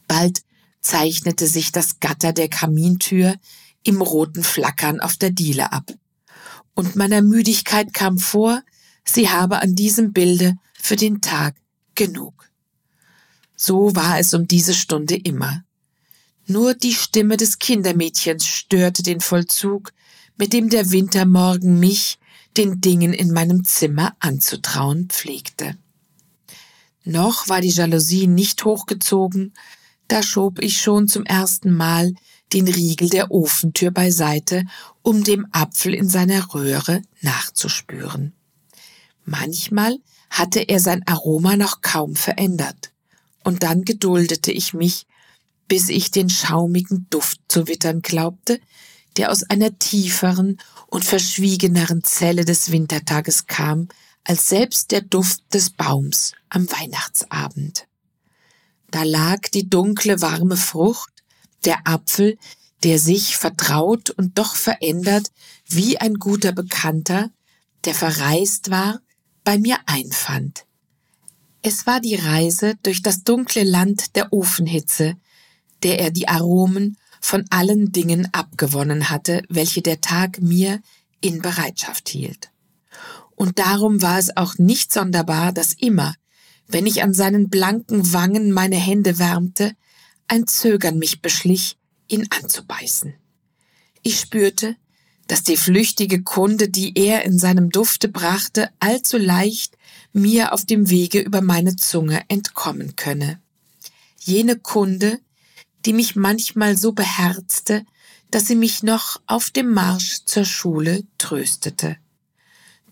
Bald 0.07 0.43
zeichnete 0.81 1.49
sich 1.49 1.73
das 1.73 1.99
Gatter 1.99 2.33
der 2.33 2.49
Kamintür 2.49 3.35
im 3.83 4.01
roten 4.01 4.45
Flackern 4.45 5.01
auf 5.01 5.17
der 5.17 5.31
Diele 5.31 5.73
ab. 5.73 5.93
Und 6.75 6.95
meiner 6.95 7.23
Müdigkeit 7.23 7.93
kam 7.93 8.19
vor, 8.19 8.63
sie 9.05 9.31
habe 9.31 9.61
an 9.61 9.75
diesem 9.75 10.13
Bilde 10.13 10.55
für 10.81 10.95
den 10.95 11.21
Tag 11.21 11.57
genug. 11.97 12.49
So 13.57 13.97
war 13.97 14.21
es 14.21 14.33
um 14.33 14.47
diese 14.47 14.75
Stunde 14.75 15.17
immer. 15.17 15.65
Nur 16.47 16.75
die 16.75 16.95
Stimme 16.95 17.37
des 17.37 17.59
Kindermädchens 17.59 18.47
störte 18.47 19.03
den 19.03 19.21
Vollzug, 19.21 19.93
mit 20.37 20.53
dem 20.53 20.69
der 20.69 20.93
Wintermorgen 20.93 21.81
mich 21.81 22.21
den 22.57 22.81
Dingen 22.81 23.13
in 23.13 23.33
meinem 23.33 23.65
Zimmer 23.65 24.17
anzutrauen 24.21 25.09
pflegte. 25.09 25.77
Noch 27.05 27.49
war 27.49 27.61
die 27.61 27.71
Jalousie 27.71 28.27
nicht 28.27 28.65
hochgezogen, 28.65 29.53
da 30.09 30.23
schob 30.23 30.61
ich 30.61 30.81
schon 30.81 31.09
zum 31.09 31.25
ersten 31.25 31.73
Mal 31.73 32.15
den 32.53 32.69
Riegel 32.69 33.09
der 33.09 33.31
Ofentür 33.31 33.91
beiseite, 33.91 34.65
um 35.03 35.25
dem 35.25 35.47
Apfel 35.53 35.95
in 35.95 36.09
seiner 36.09 36.55
Röhre 36.55 37.03
nachzuspüren. 37.21 38.33
Manchmal 39.25 39.99
hatte 40.31 40.61
er 40.61 40.81
sein 40.81 41.03
Aroma 41.07 41.57
noch 41.57 41.81
kaum 41.81 42.17
verändert, 42.17 42.93
und 43.43 43.63
dann 43.63 43.85
geduldete 43.85 44.51
ich 44.51 44.75
mich, 44.75 45.07
bis 45.69 45.89
ich 45.89 46.11
den 46.11 46.29
schaumigen 46.29 47.07
Duft 47.11 47.41
zu 47.49 47.69
wittern 47.69 48.03
glaubte, 48.03 48.61
der 49.17 49.31
aus 49.31 49.45
einer 49.45 49.79
tieferen 49.79 50.59
und 50.87 51.05
verschwiegeneren 51.05 52.05
Zelle 52.05 52.45
des 52.45 52.71
Wintertages 52.71 53.47
kam, 53.47 53.89
als 54.25 54.49
selbst 54.49 54.91
der 54.91 55.03
Duft 55.03 55.43
des 55.55 55.71
Baums 55.71 56.33
am 56.49 56.71
Weihnachtsabend. 56.71 57.87
Da 58.91 59.03
lag 59.03 59.41
die 59.53 59.69
dunkle, 59.69 60.21
warme 60.21 60.57
Frucht, 60.57 61.11
der 61.65 61.87
Apfel, 61.87 62.39
der 62.83 62.99
sich 62.99 63.37
vertraut 63.37 64.11
und 64.11 64.39
doch 64.39 64.55
verändert, 64.55 65.31
wie 65.69 65.99
ein 65.99 66.15
guter 66.15 66.53
Bekannter, 66.53 67.31
der 67.85 67.95
verreist 67.95 68.71
war, 68.71 69.01
bei 69.45 69.59
mir 69.59 69.79
einfand. 69.87 70.67
Es 71.63 71.87
war 71.87 72.01
die 72.01 72.15
Reise 72.15 72.75
durch 72.83 73.03
das 73.03 73.25
dunkle 73.25 73.65
Land 73.65 74.15
der 74.17 74.33
Ofenhitze, 74.33 75.17
der 75.83 75.99
er 75.99 76.11
die 76.11 76.29
Aromen 76.29 76.97
von 77.21 77.45
allen 77.51 77.93
Dingen 77.93 78.29
abgewonnen 78.33 79.11
hatte, 79.11 79.43
welche 79.49 79.83
der 79.83 80.01
Tag 80.01 80.41
mir 80.41 80.81
in 81.21 81.43
Bereitschaft 81.43 82.09
hielt. 82.09 82.51
Und 83.35 83.59
darum 83.59 84.03
war 84.03 84.19
es 84.19 84.37
auch 84.37 84.57
nicht 84.59 84.93
sonderbar, 84.93 85.53
dass 85.53 85.75
immer, 85.75 86.15
wenn 86.69 86.87
ich 86.87 87.03
an 87.03 87.15
seinen 87.15 87.49
blanken 87.49 88.13
Wangen 88.13 88.53
meine 88.53 88.77
Hände 88.77 89.19
wärmte, 89.19 89.73
ein 90.29 90.47
Zögern 90.47 90.99
mich 90.99 91.23
beschlich, 91.23 91.77
ihn 92.09 92.27
anzubeißen. 92.31 93.15
Ich 94.03 94.21
spürte, 94.21 94.77
dass 95.29 95.43
die 95.43 95.57
flüchtige 95.57 96.23
Kunde, 96.23 96.69
die 96.69 96.97
er 96.97 97.25
in 97.25 97.39
seinem 97.39 97.71
Dufte 97.71 98.09
brachte, 98.09 98.71
allzu 98.79 99.19
leicht 99.19 99.77
mir 100.13 100.53
auf 100.53 100.65
dem 100.65 100.89
Wege 100.89 101.21
über 101.21 101.41
meine 101.41 101.77
Zunge 101.77 102.23
entkommen 102.29 102.97
könne. 102.97 103.41
Jene 104.19 104.57
Kunde, 104.57 105.19
die 105.87 105.93
mich 105.93 106.17
manchmal 106.17 106.77
so 106.77 106.93
beherzte, 106.93 107.85
dass 108.31 108.47
sie 108.47 108.57
mich 108.57 108.83
noch 108.83 109.21
auf 109.27 109.51
dem 109.51 109.73
Marsch 109.73 110.25
zur 110.25 110.45
Schule 110.45 111.05
tröstete. 111.17 111.97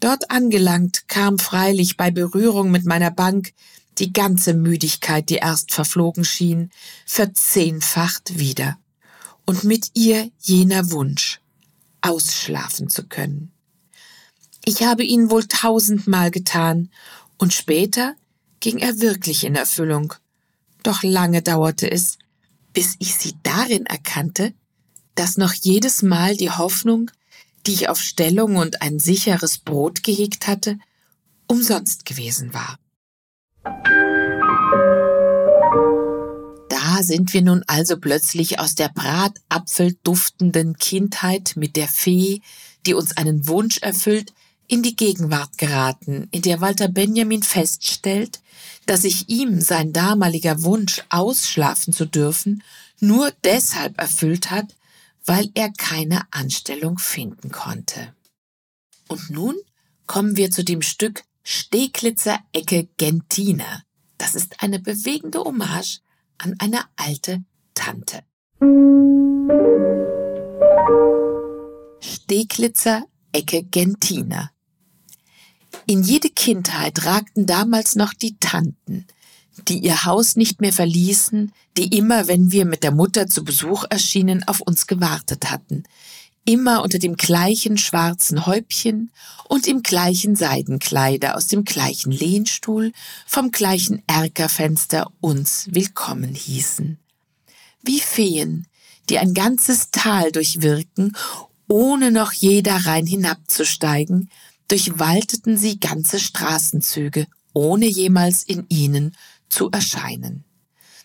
Dort 0.01 0.31
angelangt 0.31 1.09
kam 1.09 1.39
freilich 1.39 1.97
bei 1.97 2.11
Berührung 2.11 2.71
mit 2.71 2.85
meiner 2.87 3.11
Bank 3.11 3.53
die 3.99 4.13
ganze 4.13 4.55
Müdigkeit, 4.55 5.29
die 5.29 5.37
erst 5.37 5.73
verflogen 5.73 6.25
schien, 6.25 6.71
verzehnfacht 7.07 8.39
wieder. 8.39 8.79
Und 9.47 9.65
mit 9.65 9.91
ihr 9.95 10.31
jener 10.41 10.91
Wunsch, 10.91 11.41
ausschlafen 12.01 12.89
zu 12.89 13.07
können. 13.07 13.53
Ich 14.65 14.83
habe 14.83 15.05
ihn 15.05 15.31
wohl 15.31 15.47
tausendmal 15.47 16.31
getan, 16.31 16.91
und 17.37 17.53
später 17.53 18.15
ging 18.61 18.79
er 18.79 19.01
wirklich 19.01 19.45
in 19.45 19.55
Erfüllung. 19.55 20.15
Doch 20.83 21.03
lange 21.03 21.43
dauerte 21.43 21.91
es, 21.91 22.19
bis 22.75 22.97
ich 22.99 23.15
sie 23.15 23.35
darin 23.43 23.87
erkannte, 23.87 24.53
dass 25.15 25.39
noch 25.39 25.55
jedes 25.55 26.03
Mal 26.03 26.37
die 26.37 26.51
Hoffnung, 26.51 27.11
die 27.67 27.73
ich 27.73 27.89
auf 27.89 28.01
Stellung 28.01 28.57
und 28.57 28.83
ein 28.83 28.99
sicheres 28.99 29.59
Brot 29.59 30.03
gehegt 30.03 30.47
hatte, 30.47 30.79
umsonst 31.47 32.05
gewesen 32.05 32.53
war. 32.53 32.79
Da 36.69 37.03
sind 37.03 37.33
wir 37.33 37.43
nun 37.43 37.63
also 37.67 37.97
plötzlich 37.97 38.59
aus 38.59 38.75
der 38.75 38.89
bratapfelduftenden 38.89 40.77
Kindheit 40.77 41.55
mit 41.57 41.77
der 41.77 41.89
Fee, 41.89 42.43
die 42.87 42.95
uns 42.95 43.17
einen 43.17 43.47
Wunsch 43.49 43.79
erfüllt, 43.79 44.33
in 44.69 44.83
die 44.83 44.97
Gegenwart 44.97 45.59
geraten, 45.59 46.29
in 46.31 46.43
der 46.43 46.61
Walter 46.61 46.89
Benjamin 46.89 47.43
feststellt, 47.43 48.41
dass 48.87 49.03
sich 49.03 49.29
ihm 49.29 49.61
sein 49.61 49.93
damaliger 49.93 50.63
Wunsch, 50.63 51.03
ausschlafen 51.09 51.93
zu 51.93 52.07
dürfen, 52.07 52.63
nur 53.01 53.33
deshalb 53.45 53.99
erfüllt 53.99 54.51
hat, 54.51 54.75
weil 55.27 55.51
er 55.55 55.73
keine 55.73 56.23
Anstellung 56.31 56.99
finden 56.99 57.51
konnte. 57.51 58.15
Und 59.09 59.31
nun 59.31 59.57
kommen 60.07 60.37
wir 60.37 60.51
zu 60.51 60.65
dem 60.65 60.83
Stück 60.83 61.25
Steglitzer 61.43 62.39
Ecke 62.53 62.89
Gentina. 62.97 63.83
Das 64.19 64.35
ist 64.35 64.63
eine 64.63 64.79
bewegende 64.79 65.41
Hommage 65.41 66.01
an 66.39 66.55
eine 66.59 66.81
alte 66.97 67.45
Tante. 67.75 68.23
Steglitzer 72.01 73.05
Ecke 73.33 73.65
Gentina. 73.65 74.54
In 75.87 76.03
jede 76.03 76.31
Kindheit 76.31 77.05
ragten 77.05 77.47
damals 77.47 77.95
noch 77.95 78.15
die 78.15 78.37
Tanten, 78.39 79.07
die 79.69 79.79
ihr 79.79 80.05
Haus 80.05 80.37
nicht 80.37 80.61
mehr 80.61 80.73
verließen, 80.73 81.53
die 81.77 81.97
immer, 81.97 82.27
wenn 82.27 82.53
wir 82.53 82.65
mit 82.65 82.83
der 82.83 82.93
Mutter 82.93 83.27
zu 83.27 83.45
Besuch 83.45 83.85
erschienen, 83.91 84.43
auf 84.49 84.61
uns 84.61 84.87
gewartet 84.87 85.51
hatten, 85.51 85.85
immer 86.47 86.83
unter 86.83 86.99
dem 86.99 87.17
gleichen 87.17 87.77
schwarzen 87.77 88.47
Häubchen 88.47 89.11
und 89.49 89.67
im 89.67 89.83
gleichen 89.83 90.37
Seidenkleider 90.37 91.37
aus 91.37 91.49
dem 91.49 91.65
gleichen 91.65 92.13
Lehnstuhl 92.13 92.93
vom 93.27 93.51
gleichen 93.51 94.03
Erkerfenster 94.07 95.11
uns 95.21 95.69
willkommen 95.71 96.35
hießen. 96.35 96.99
Wie 97.83 98.01
Feen, 98.01 98.67
die 99.11 99.19
ein 99.19 99.35
ganzes 99.35 99.91
Tal 99.91 100.33
durchwirken, 100.33 101.15
ohne 101.69 102.11
noch 102.11 102.33
jeder 102.33 102.77
rein 102.87 103.07
hinabzusteigen, 103.07 104.31
durchwalteten 104.69 105.57
sie 105.57 105.79
ganze 105.79 106.19
Straßenzüge, 106.19 107.27
ohne 107.53 107.87
jemals 107.87 108.43
in 108.43 108.67
ihnen 108.69 109.17
zu 109.49 109.71
erscheinen. 109.71 110.45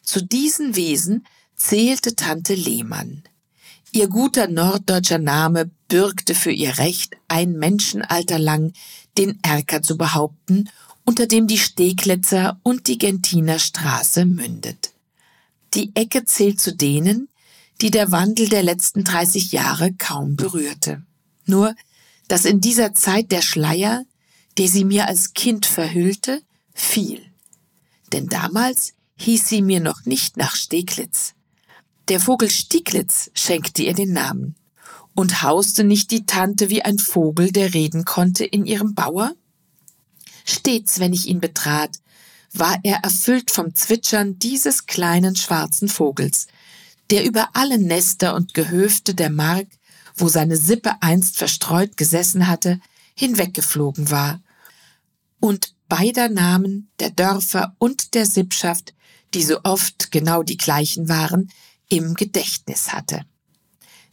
Zu 0.04 0.24
diesen 0.24 0.76
Wesen 0.76 1.26
zählte 1.56 2.16
Tante 2.16 2.56
Lehmann. 2.56 3.24
Ihr 3.92 4.08
guter 4.08 4.48
norddeutscher 4.48 5.18
Name 5.18 5.70
bürgte 5.88 6.36
für 6.36 6.52
ihr 6.52 6.78
Recht, 6.78 7.18
ein 7.28 7.54
Menschenalter 7.54 8.40
lang 8.40 8.74
den 9.18 9.40
Erker 9.42 9.82
zu 9.82 9.98
behaupten, 9.98 10.70
unter 11.06 11.26
dem 11.26 11.48
die 11.48 11.58
Steglitzer 11.58 12.60
und 12.64 12.88
die 12.88 13.00
Gentiner 13.00 13.58
Straße 13.58 14.26
mündet. 14.26 14.94
Die 15.74 15.92
Ecke 15.96 16.26
zählt 16.26 16.62
zu 16.62 16.76
denen, 16.76 17.30
die 17.82 17.92
der 17.92 18.12
Wandel 18.12 18.50
der 18.50 18.64
letzten 18.64 19.04
30 19.04 19.52
Jahre 19.52 19.94
kaum 19.94 20.36
berührte. 20.36 21.04
Nur, 21.46 21.76
dass 22.30 22.46
in 22.46 22.62
dieser 22.62 22.94
Zeit 22.94 23.34
der 23.34 23.42
Schleier, 23.42 24.06
der 24.58 24.70
sie 24.70 24.86
mir 24.86 25.10
als 25.10 25.34
Kind 25.34 25.66
verhüllte, 25.66 26.42
fiel 26.74 27.30
denn 28.12 28.28
damals 28.28 28.94
hieß 29.18 29.48
sie 29.48 29.62
mir 29.62 29.80
noch 29.80 30.06
nicht 30.06 30.38
nach 30.38 30.56
Steglitz. 30.56 31.34
Der 32.08 32.20
Vogel 32.20 32.50
Stieglitz 32.50 33.30
schenkte 33.34 33.84
ihr 33.84 33.94
den 33.94 34.14
Namen. 34.14 34.56
Und 35.16 35.42
hauste 35.42 35.84
nicht 35.84 36.12
die 36.12 36.26
Tante 36.26 36.70
wie 36.70 36.82
ein 36.82 36.98
Vogel, 36.98 37.52
der 37.52 37.74
reden 37.74 38.06
konnte, 38.06 38.46
in 38.46 38.66
ihrem 38.66 38.96
Bauer? 38.96 39.34
Stets, 40.46 41.00
wenn 41.00 41.14
ich 41.14 41.28
ihn 41.28 41.42
betrat, 41.42 42.00
war 42.54 42.80
er 42.84 42.98
erfüllt 43.04 43.52
vom 43.52 43.76
Zwitschern 43.76 44.40
dieses 44.40 44.86
kleinen 44.86 45.36
schwarzen 45.36 45.90
Vogels, 45.90 46.48
der 47.12 47.26
über 47.26 47.50
alle 47.54 47.78
Nester 47.78 48.34
und 48.34 48.54
Gehöfte 48.54 49.14
der 49.14 49.30
Mark, 49.30 49.68
wo 50.20 50.28
seine 50.28 50.58
Sippe 50.58 50.94
einst 51.02 51.38
verstreut 51.38 51.98
gesessen 51.98 52.48
hatte, 52.48 52.80
hinweggeflogen 53.16 54.12
war 54.12 54.42
und 55.40 55.76
beider 55.88 56.30
Namen, 56.30 56.90
der 57.00 57.10
Dörfer 57.10 57.76
und 57.80 58.14
der 58.14 58.26
Sippschaft, 58.26 58.94
die 59.34 59.44
so 59.44 59.60
oft 59.64 60.12
genau 60.12 60.44
die 60.44 60.58
gleichen 60.58 61.10
waren, 61.10 61.50
im 61.90 62.14
Gedächtnis 62.14 62.94
hatte. 62.94 63.26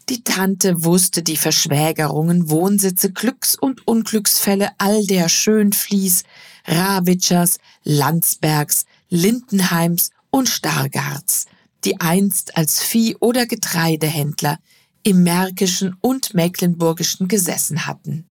Die 0.09 0.23
Tante 0.23 0.85
wusste 0.85 1.23
die 1.23 1.37
Verschwägerungen, 1.37 2.49
Wohnsitze, 2.49 3.11
Glücks- 3.11 3.57
und 3.57 3.87
Unglücksfälle 3.89 4.71
all 4.79 5.05
der 5.05 5.29
Schönflies, 5.29 6.23
Rawitschers, 6.67 7.59
Landsbergs, 7.83 8.85
Lindenheims 9.09 10.11
und 10.31 10.49
Stargards, 10.49 11.47
die 11.85 12.01
einst 12.01 12.57
als 12.57 12.83
Vieh- 12.83 13.17
oder 13.17 13.47
Getreidehändler 13.47 14.59
im 15.07 15.23
Märkischen 15.23 15.97
und 16.01 16.35
Mecklenburgischen 16.35 17.29
gesessen 17.29 17.87
hatten. 17.87 18.27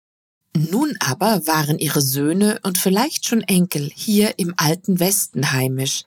Nun 0.57 0.97
aber 0.99 1.45
waren 1.45 1.77
ihre 1.77 2.01
Söhne 2.01 2.59
und 2.63 2.79
vielleicht 2.79 3.27
schon 3.27 3.41
Enkel 3.41 3.91
hier 3.93 4.39
im 4.39 4.55
alten 4.57 4.99
Westen 4.99 5.51
heimisch, 5.51 6.05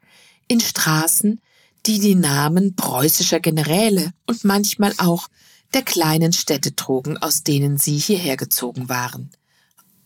in 0.48 0.58
Straßen, 0.58 1.40
die 1.86 2.00
die 2.00 2.16
Namen 2.16 2.74
preußischer 2.74 3.38
Generäle 3.38 4.10
und 4.26 4.42
manchmal 4.42 4.92
auch 4.98 5.28
der 5.72 5.82
kleinen 5.82 6.32
Städte 6.32 6.74
trugen, 6.74 7.16
aus 7.16 7.44
denen 7.44 7.78
sie 7.78 7.96
hierher 7.96 8.36
gezogen 8.36 8.88
waren. 8.88 9.30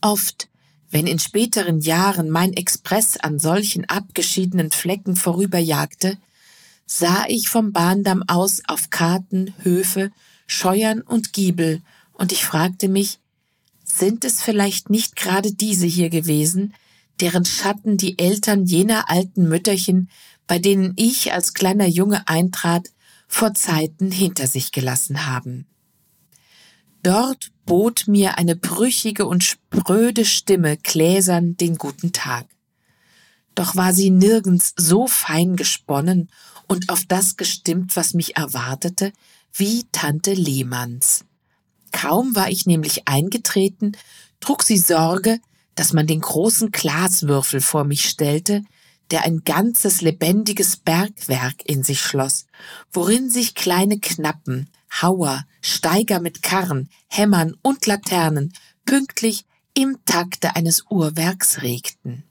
Oft, 0.03 0.51
wenn 0.91 1.07
in 1.07 1.19
späteren 1.19 1.81
Jahren 1.81 2.29
mein 2.29 2.53
Express 2.53 3.17
an 3.17 3.39
solchen 3.39 3.87
abgeschiedenen 3.87 4.71
Flecken 4.71 5.17
vorüberjagte, 5.17 6.19
sah 6.85 7.25
ich 7.29 7.49
vom 7.49 7.73
Bahndamm 7.73 8.25
aus 8.27 8.61
auf 8.67 8.91
Karten, 8.91 9.55
Höfe, 9.63 10.11
Scheuern 10.51 11.01
und 11.01 11.33
Giebel, 11.33 11.81
und 12.13 12.33
ich 12.33 12.45
fragte 12.45 12.89
mich, 12.89 13.21
sind 13.85 14.25
es 14.25 14.43
vielleicht 14.43 14.91
nicht 14.91 15.15
gerade 15.15 15.53
diese 15.53 15.87
hier 15.87 16.11
gewesen, 16.11 16.75
deren 17.21 17.45
Schatten 17.45 17.97
die 17.97 18.19
Eltern 18.19 18.67
jener 18.67 19.09
alten 19.09 19.49
Mütterchen, 19.49 20.11
bei 20.49 20.59
denen 20.59 20.95
ich 20.97 21.33
als 21.33 21.55
kleiner 21.55 21.87
Junge 21.87 22.27
eintrat, 22.27 22.89
vor 23.29 23.55
Zeiten 23.55 24.11
hinter 24.11 24.49
sich 24.49 24.73
gelassen 24.73 25.27
haben. 25.27 25.67
Dort 27.05 27.53
bot 27.65 28.09
mir 28.09 28.37
eine 28.37 28.57
brüchige 28.57 29.27
und 29.27 29.45
spröde 29.45 30.25
Stimme 30.25 30.77
gläsern 30.79 31.57
den 31.57 31.79
guten 31.79 32.11
Tag. 32.11 32.47
Doch 33.55 33.77
war 33.77 33.93
sie 33.93 34.11
nirgends 34.11 34.75
so 34.77 35.07
fein 35.07 35.55
gesponnen 35.55 36.29
und 36.67 36.89
auf 36.89 37.05
das 37.05 37.37
gestimmt, 37.37 37.95
was 37.95 38.15
mich 38.15 38.37
erwartete, 38.37 39.13
wie 39.53 39.87
Tante 39.93 40.33
Lehmanns. 40.33 41.25
Kaum 41.93 42.37
war 42.37 42.51
ich 42.51 42.67
nämlich 42.67 43.09
eingetreten, 43.09 43.93
trug 44.41 44.63
sie 44.63 44.79
Sorge, 44.79 45.41
dass 45.75 45.93
man 45.93 46.07
den 46.07 46.21
großen 46.21 46.71
Glaswürfel 46.71 47.61
vor 47.61 47.85
mich 47.85 48.09
stellte, 48.09 48.65
der 49.11 49.25
ein 49.25 49.43
ganzes 49.45 50.03
lebendiges 50.03 50.77
Bergwerk 50.77 51.65
in 51.65 51.83
sich 51.83 52.01
schloss, 52.01 52.47
worin 52.93 53.31
sich 53.31 53.55
kleine 53.55 53.99
Knappen, 53.99 54.69
Hauer, 55.03 55.45
Steiger 55.61 56.21
mit 56.21 56.43
Karren, 56.43 56.89
Hämmern 57.09 57.57
und 57.63 57.87
Laternen 57.87 58.53
pünktlich 58.85 59.45
im 59.75 59.99
Takte 60.05 60.57
eines 60.57 60.85
Uhrwerks 60.91 61.63
regten. 61.63 62.25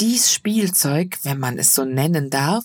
Dies 0.00 0.32
Spielzeug, 0.32 1.18
wenn 1.22 1.38
man 1.38 1.58
es 1.58 1.74
so 1.74 1.84
nennen 1.84 2.30
darf, 2.30 2.64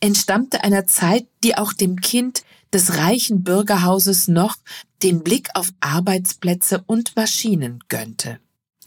entstammte 0.00 0.62
einer 0.62 0.86
Zeit, 0.86 1.26
die 1.42 1.56
auch 1.56 1.72
dem 1.72 2.00
Kind 2.00 2.44
des 2.74 2.98
reichen 2.98 3.44
Bürgerhauses 3.44 4.28
noch 4.28 4.56
den 5.02 5.22
Blick 5.22 5.48
auf 5.54 5.72
Arbeitsplätze 5.80 6.82
und 6.86 7.14
Maschinen 7.16 7.78
gönnte. 7.88 8.40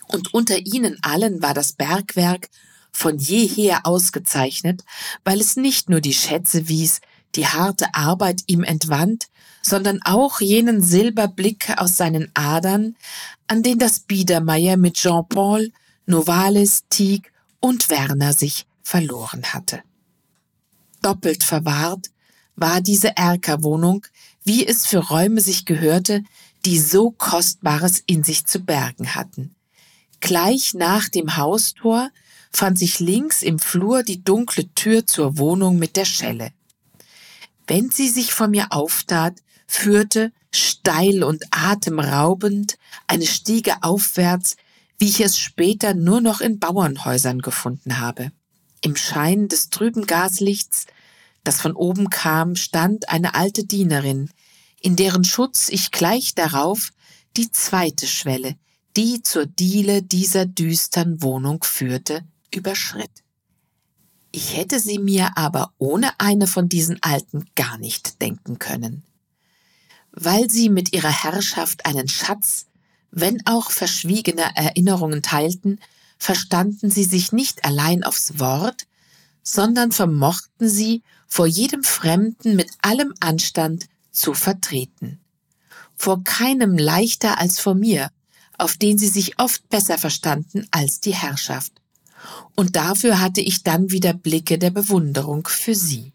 Und 0.08 0.34
unter 0.34 0.58
ihnen 0.60 0.97
allen 1.02 1.41
war 1.41 1.54
das 1.54 1.73
Bergwerk 1.73 2.50
von 2.91 3.17
jeher 3.17 3.86
ausgezeichnet, 3.86 4.84
weil 5.23 5.39
es 5.39 5.56
nicht 5.56 5.89
nur 5.89 6.02
die 6.02 6.13
Schätze 6.13 6.67
wies, 6.67 7.00
die 7.36 7.47
harte 7.47 7.93
Arbeit 7.93 8.41
ihm 8.47 8.63
entwand, 8.63 9.28
sondern 9.62 10.02
auch 10.04 10.41
jenen 10.41 10.82
Silberblick 10.82 11.78
aus 11.78 11.97
seinen 11.97 12.30
Adern, 12.34 12.95
an 13.47 13.63
den 13.63 13.80
das 13.80 14.02
Biedermeier 14.02 14.78
mit 14.78 14.95
Jean-Paul, 14.95 15.71
Novalis, 16.06 16.84
Tieg 16.89 17.32
und 17.60 17.89
Werner 17.89 18.34
sich 18.34 18.65
verloren 18.82 19.43
hatte. 19.54 19.82
Doppelt 21.02 21.43
verwahrt 21.43 22.10
war 22.57 22.81
diese 22.81 23.15
Erkerwohnung, 23.15 24.05
wie 24.43 24.67
es 24.67 24.85
für 24.85 24.97
Räume 24.97 25.39
sich 25.39 25.65
gehörte, 25.65 26.23
die 26.65 26.79
so 26.79 27.11
Kostbares 27.11 28.03
in 28.05 28.23
sich 28.23 28.45
zu 28.45 28.59
bergen 28.59 29.15
hatten. 29.15 29.55
Gleich 30.19 30.73
nach 30.73 31.07
dem 31.07 31.37
Haustor 31.37 32.09
fand 32.51 32.79
sich 32.79 32.99
links 32.99 33.43
im 33.43 33.59
Flur 33.59 34.03
die 34.03 34.23
dunkle 34.23 34.73
Tür 34.73 35.05
zur 35.05 35.37
Wohnung 35.37 35.77
mit 35.77 35.95
der 35.95 36.05
Schelle. 36.05 36.51
Wenn 37.67 37.91
sie 37.91 38.09
sich 38.09 38.33
vor 38.33 38.47
mir 38.47 38.67
auftat, 38.71 39.35
führte, 39.67 40.31
steil 40.51 41.23
und 41.23 41.43
atemraubend, 41.51 42.77
eine 43.05 43.27
Stiege 43.27 43.75
aufwärts, 43.81 44.55
wie 44.97 45.09
ich 45.09 45.21
es 45.21 45.37
später 45.37 45.93
nur 45.93 46.21
noch 46.21 46.41
in 46.41 46.59
Bauernhäusern 46.59 47.41
gefunden 47.41 47.99
habe. 47.99 48.31
Im 48.81 48.95
Schein 48.95 49.47
des 49.47 49.69
trüben 49.69 50.07
Gaslichts, 50.07 50.87
das 51.47 51.62
von 51.62 51.73
oben 51.73 52.10
kam, 52.10 52.55
stand 52.55 53.10
eine 53.10 53.33
alte 53.33 53.63
Dienerin, 53.63 54.29
in 54.81 54.95
deren 54.95 55.23
Schutz 55.23 55.69
ich 55.69 55.91
gleich 55.91 56.36
darauf 56.36 56.89
die 57.38 57.51
zweite 57.51 58.05
Schwelle, 58.05 58.55
die 58.97 59.21
zur 59.23 59.45
Diele 59.45 60.03
dieser 60.03 60.45
düstern 60.45 61.21
Wohnung 61.21 61.63
führte, 61.63 62.21
überschritt. 62.53 63.23
Ich 64.31 64.57
hätte 64.57 64.79
sie 64.79 64.99
mir 64.99 65.38
aber 65.38 65.71
ohne 65.77 66.19
eine 66.19 66.47
von 66.47 66.67
diesen 66.67 67.01
Alten 67.01 67.45
gar 67.55 67.77
nicht 67.77 68.21
denken 68.21 68.60
können. 68.60 69.03
Weil 70.12 70.49
sie 70.49 70.69
mit 70.69 70.93
ihrer 70.93 71.23
Herrschaft 71.23 71.86
einen 71.86 72.10
Schatz, 72.10 72.65
wenn 73.10 73.45
auch 73.47 73.71
verschwiegene 73.71 74.55
Erinnerungen 74.55 75.21
teilten, 75.21 75.79
verstanden 76.17 76.91
sie 76.91 77.05
sich 77.05 77.31
nicht 77.31 77.63
allein 77.63 78.03
aufs 78.03 78.38
Wort, 78.39 78.86
sondern 79.43 79.93
vermochten 79.93 80.67
sie 80.67 81.03
vor 81.27 81.45
jedem 81.45 81.83
Fremden 81.83 82.55
mit 82.55 82.69
allem 82.81 83.13
Anstand 83.19 83.87
zu 84.11 84.33
vertreten. 84.33 85.19
Vor 85.95 86.23
keinem 86.23 86.77
leichter 86.77 87.39
als 87.39 87.59
vor 87.59 87.75
mir, 87.75 88.09
auf 88.57 88.77
den 88.77 88.97
sie 88.97 89.07
sich 89.07 89.39
oft 89.39 89.67
besser 89.69 89.97
verstanden 89.97 90.67
als 90.71 90.99
die 90.99 91.13
Herrschaft. 91.13 91.73
Und 92.55 92.75
dafür 92.75 93.19
hatte 93.19 93.41
ich 93.41 93.63
dann 93.63 93.91
wieder 93.91 94.13
Blicke 94.13 94.57
der 94.57 94.71
Bewunderung 94.71 95.47
für 95.47 95.75
sie. 95.75 96.13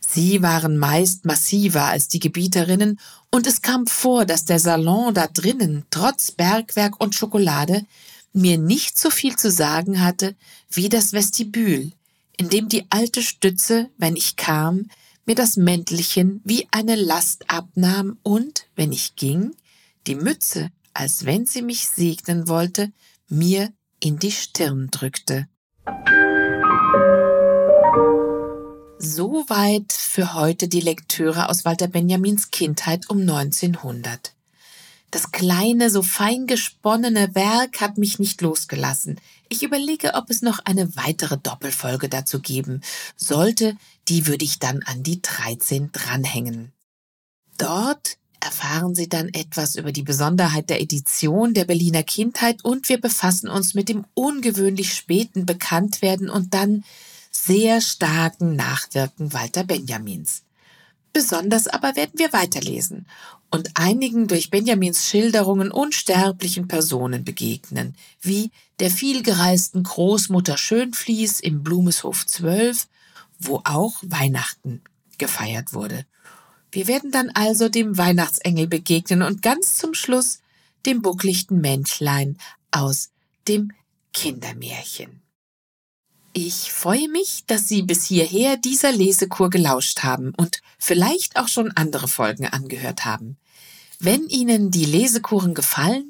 Sie 0.00 0.42
waren 0.42 0.76
meist 0.76 1.24
massiver 1.24 1.84
als 1.84 2.08
die 2.08 2.18
Gebieterinnen, 2.18 2.98
und 3.30 3.46
es 3.46 3.62
kam 3.62 3.86
vor, 3.86 4.24
dass 4.24 4.44
der 4.44 4.58
Salon 4.58 5.14
da 5.14 5.28
drinnen, 5.28 5.84
trotz 5.90 6.32
Bergwerk 6.32 7.00
und 7.00 7.14
Schokolade, 7.14 7.84
mir 8.32 8.58
nicht 8.58 8.98
so 8.98 9.10
viel 9.10 9.36
zu 9.36 9.50
sagen 9.50 10.00
hatte 10.00 10.34
wie 10.70 10.88
das 10.88 11.12
Vestibül, 11.12 11.92
in 12.40 12.48
dem 12.48 12.70
die 12.70 12.86
alte 12.88 13.22
Stütze, 13.22 13.90
wenn 13.98 14.16
ich 14.16 14.36
kam, 14.36 14.86
mir 15.26 15.34
das 15.34 15.58
Mäntelchen 15.58 16.40
wie 16.42 16.66
eine 16.70 16.96
Last 16.96 17.50
abnahm 17.50 18.18
und, 18.22 18.64
wenn 18.76 18.92
ich 18.92 19.14
ging, 19.14 19.54
die 20.06 20.14
Mütze, 20.14 20.70
als 20.94 21.26
wenn 21.26 21.44
sie 21.44 21.60
mich 21.60 21.86
segnen 21.86 22.48
wollte, 22.48 22.92
mir 23.28 23.70
in 24.02 24.18
die 24.18 24.32
Stirn 24.32 24.88
drückte. 24.90 25.48
Soweit 28.98 29.92
für 29.92 30.32
heute 30.32 30.66
die 30.66 30.80
Lektüre 30.80 31.50
aus 31.50 31.66
Walter 31.66 31.88
Benjamins 31.88 32.50
Kindheit 32.50 33.10
um 33.10 33.20
1900. 33.20 34.32
Das 35.10 35.30
kleine, 35.30 35.90
so 35.90 36.02
fein 36.02 36.46
gesponnene 36.46 37.34
Werk 37.34 37.82
hat 37.82 37.98
mich 37.98 38.18
nicht 38.18 38.40
losgelassen. 38.40 39.20
Ich 39.52 39.64
überlege, 39.64 40.14
ob 40.14 40.30
es 40.30 40.42
noch 40.42 40.60
eine 40.64 40.94
weitere 40.94 41.36
Doppelfolge 41.36 42.08
dazu 42.08 42.40
geben 42.40 42.82
sollte. 43.16 43.76
Die 44.06 44.28
würde 44.28 44.44
ich 44.44 44.60
dann 44.60 44.84
an 44.84 45.02
die 45.02 45.20
13 45.20 45.90
dranhängen. 45.90 46.72
Dort 47.58 48.16
erfahren 48.38 48.94
Sie 48.94 49.08
dann 49.08 49.28
etwas 49.28 49.74
über 49.74 49.90
die 49.90 50.04
Besonderheit 50.04 50.70
der 50.70 50.80
Edition 50.80 51.52
der 51.52 51.64
Berliner 51.64 52.04
Kindheit 52.04 52.64
und 52.64 52.88
wir 52.88 53.00
befassen 53.00 53.48
uns 53.48 53.74
mit 53.74 53.88
dem 53.88 54.06
ungewöhnlich 54.14 54.94
späten 54.94 55.46
Bekanntwerden 55.46 56.30
und 56.30 56.54
dann 56.54 56.84
sehr 57.32 57.80
starken 57.80 58.54
Nachwirken 58.54 59.32
Walter 59.32 59.64
Benjamins. 59.64 60.44
Besonders 61.12 61.66
aber 61.66 61.96
werden 61.96 62.20
wir 62.20 62.32
weiterlesen 62.32 63.04
und 63.50 63.70
einigen 63.74 64.28
durch 64.28 64.50
Benjamins 64.50 65.08
Schilderungen 65.08 65.72
unsterblichen 65.72 66.68
Personen 66.68 67.24
begegnen, 67.24 67.96
wie 68.20 68.52
der 68.80 68.90
vielgereisten 68.90 69.82
Großmutter 69.82 70.56
Schönfließ 70.56 71.40
im 71.40 71.62
Blumeshof 71.62 72.26
12, 72.26 72.88
wo 73.38 73.60
auch 73.64 73.96
Weihnachten 74.02 74.82
gefeiert 75.18 75.74
wurde. 75.74 76.06
Wir 76.72 76.86
werden 76.86 77.10
dann 77.10 77.30
also 77.30 77.68
dem 77.68 77.98
Weihnachtsengel 77.98 78.66
begegnen 78.66 79.22
und 79.22 79.42
ganz 79.42 79.76
zum 79.76 79.92
Schluss 79.92 80.40
dem 80.86 81.02
bucklichten 81.02 81.60
Männchlein 81.60 82.38
aus 82.70 83.10
dem 83.48 83.72
Kindermärchen. 84.14 85.20
Ich 86.32 86.72
freue 86.72 87.08
mich, 87.08 87.44
dass 87.46 87.68
Sie 87.68 87.82
bis 87.82 88.06
hierher 88.06 88.56
dieser 88.56 88.92
Lesekur 88.92 89.50
gelauscht 89.50 90.04
haben 90.04 90.32
und 90.36 90.62
vielleicht 90.78 91.38
auch 91.38 91.48
schon 91.48 91.72
andere 91.72 92.08
Folgen 92.08 92.46
angehört 92.46 93.04
haben. 93.04 93.36
Wenn 93.98 94.28
Ihnen 94.28 94.70
die 94.70 94.84
Lesekuren 94.84 95.54
gefallen, 95.54 96.09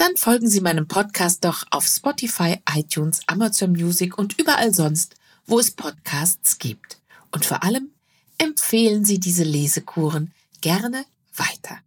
dann 0.00 0.16
folgen 0.16 0.48
Sie 0.48 0.60
meinem 0.60 0.86
Podcast 0.86 1.44
doch 1.44 1.64
auf 1.70 1.86
Spotify, 1.86 2.58
iTunes, 2.72 3.20
Amazon 3.26 3.72
Music 3.72 4.16
und 4.16 4.38
überall 4.38 4.72
sonst, 4.72 5.16
wo 5.46 5.58
es 5.58 5.72
Podcasts 5.72 6.58
gibt. 6.58 7.00
Und 7.32 7.44
vor 7.44 7.64
allem 7.64 7.90
empfehlen 8.38 9.04
Sie 9.04 9.18
diese 9.18 9.44
Lesekuren 9.44 10.32
gerne 10.60 11.04
weiter. 11.34 11.78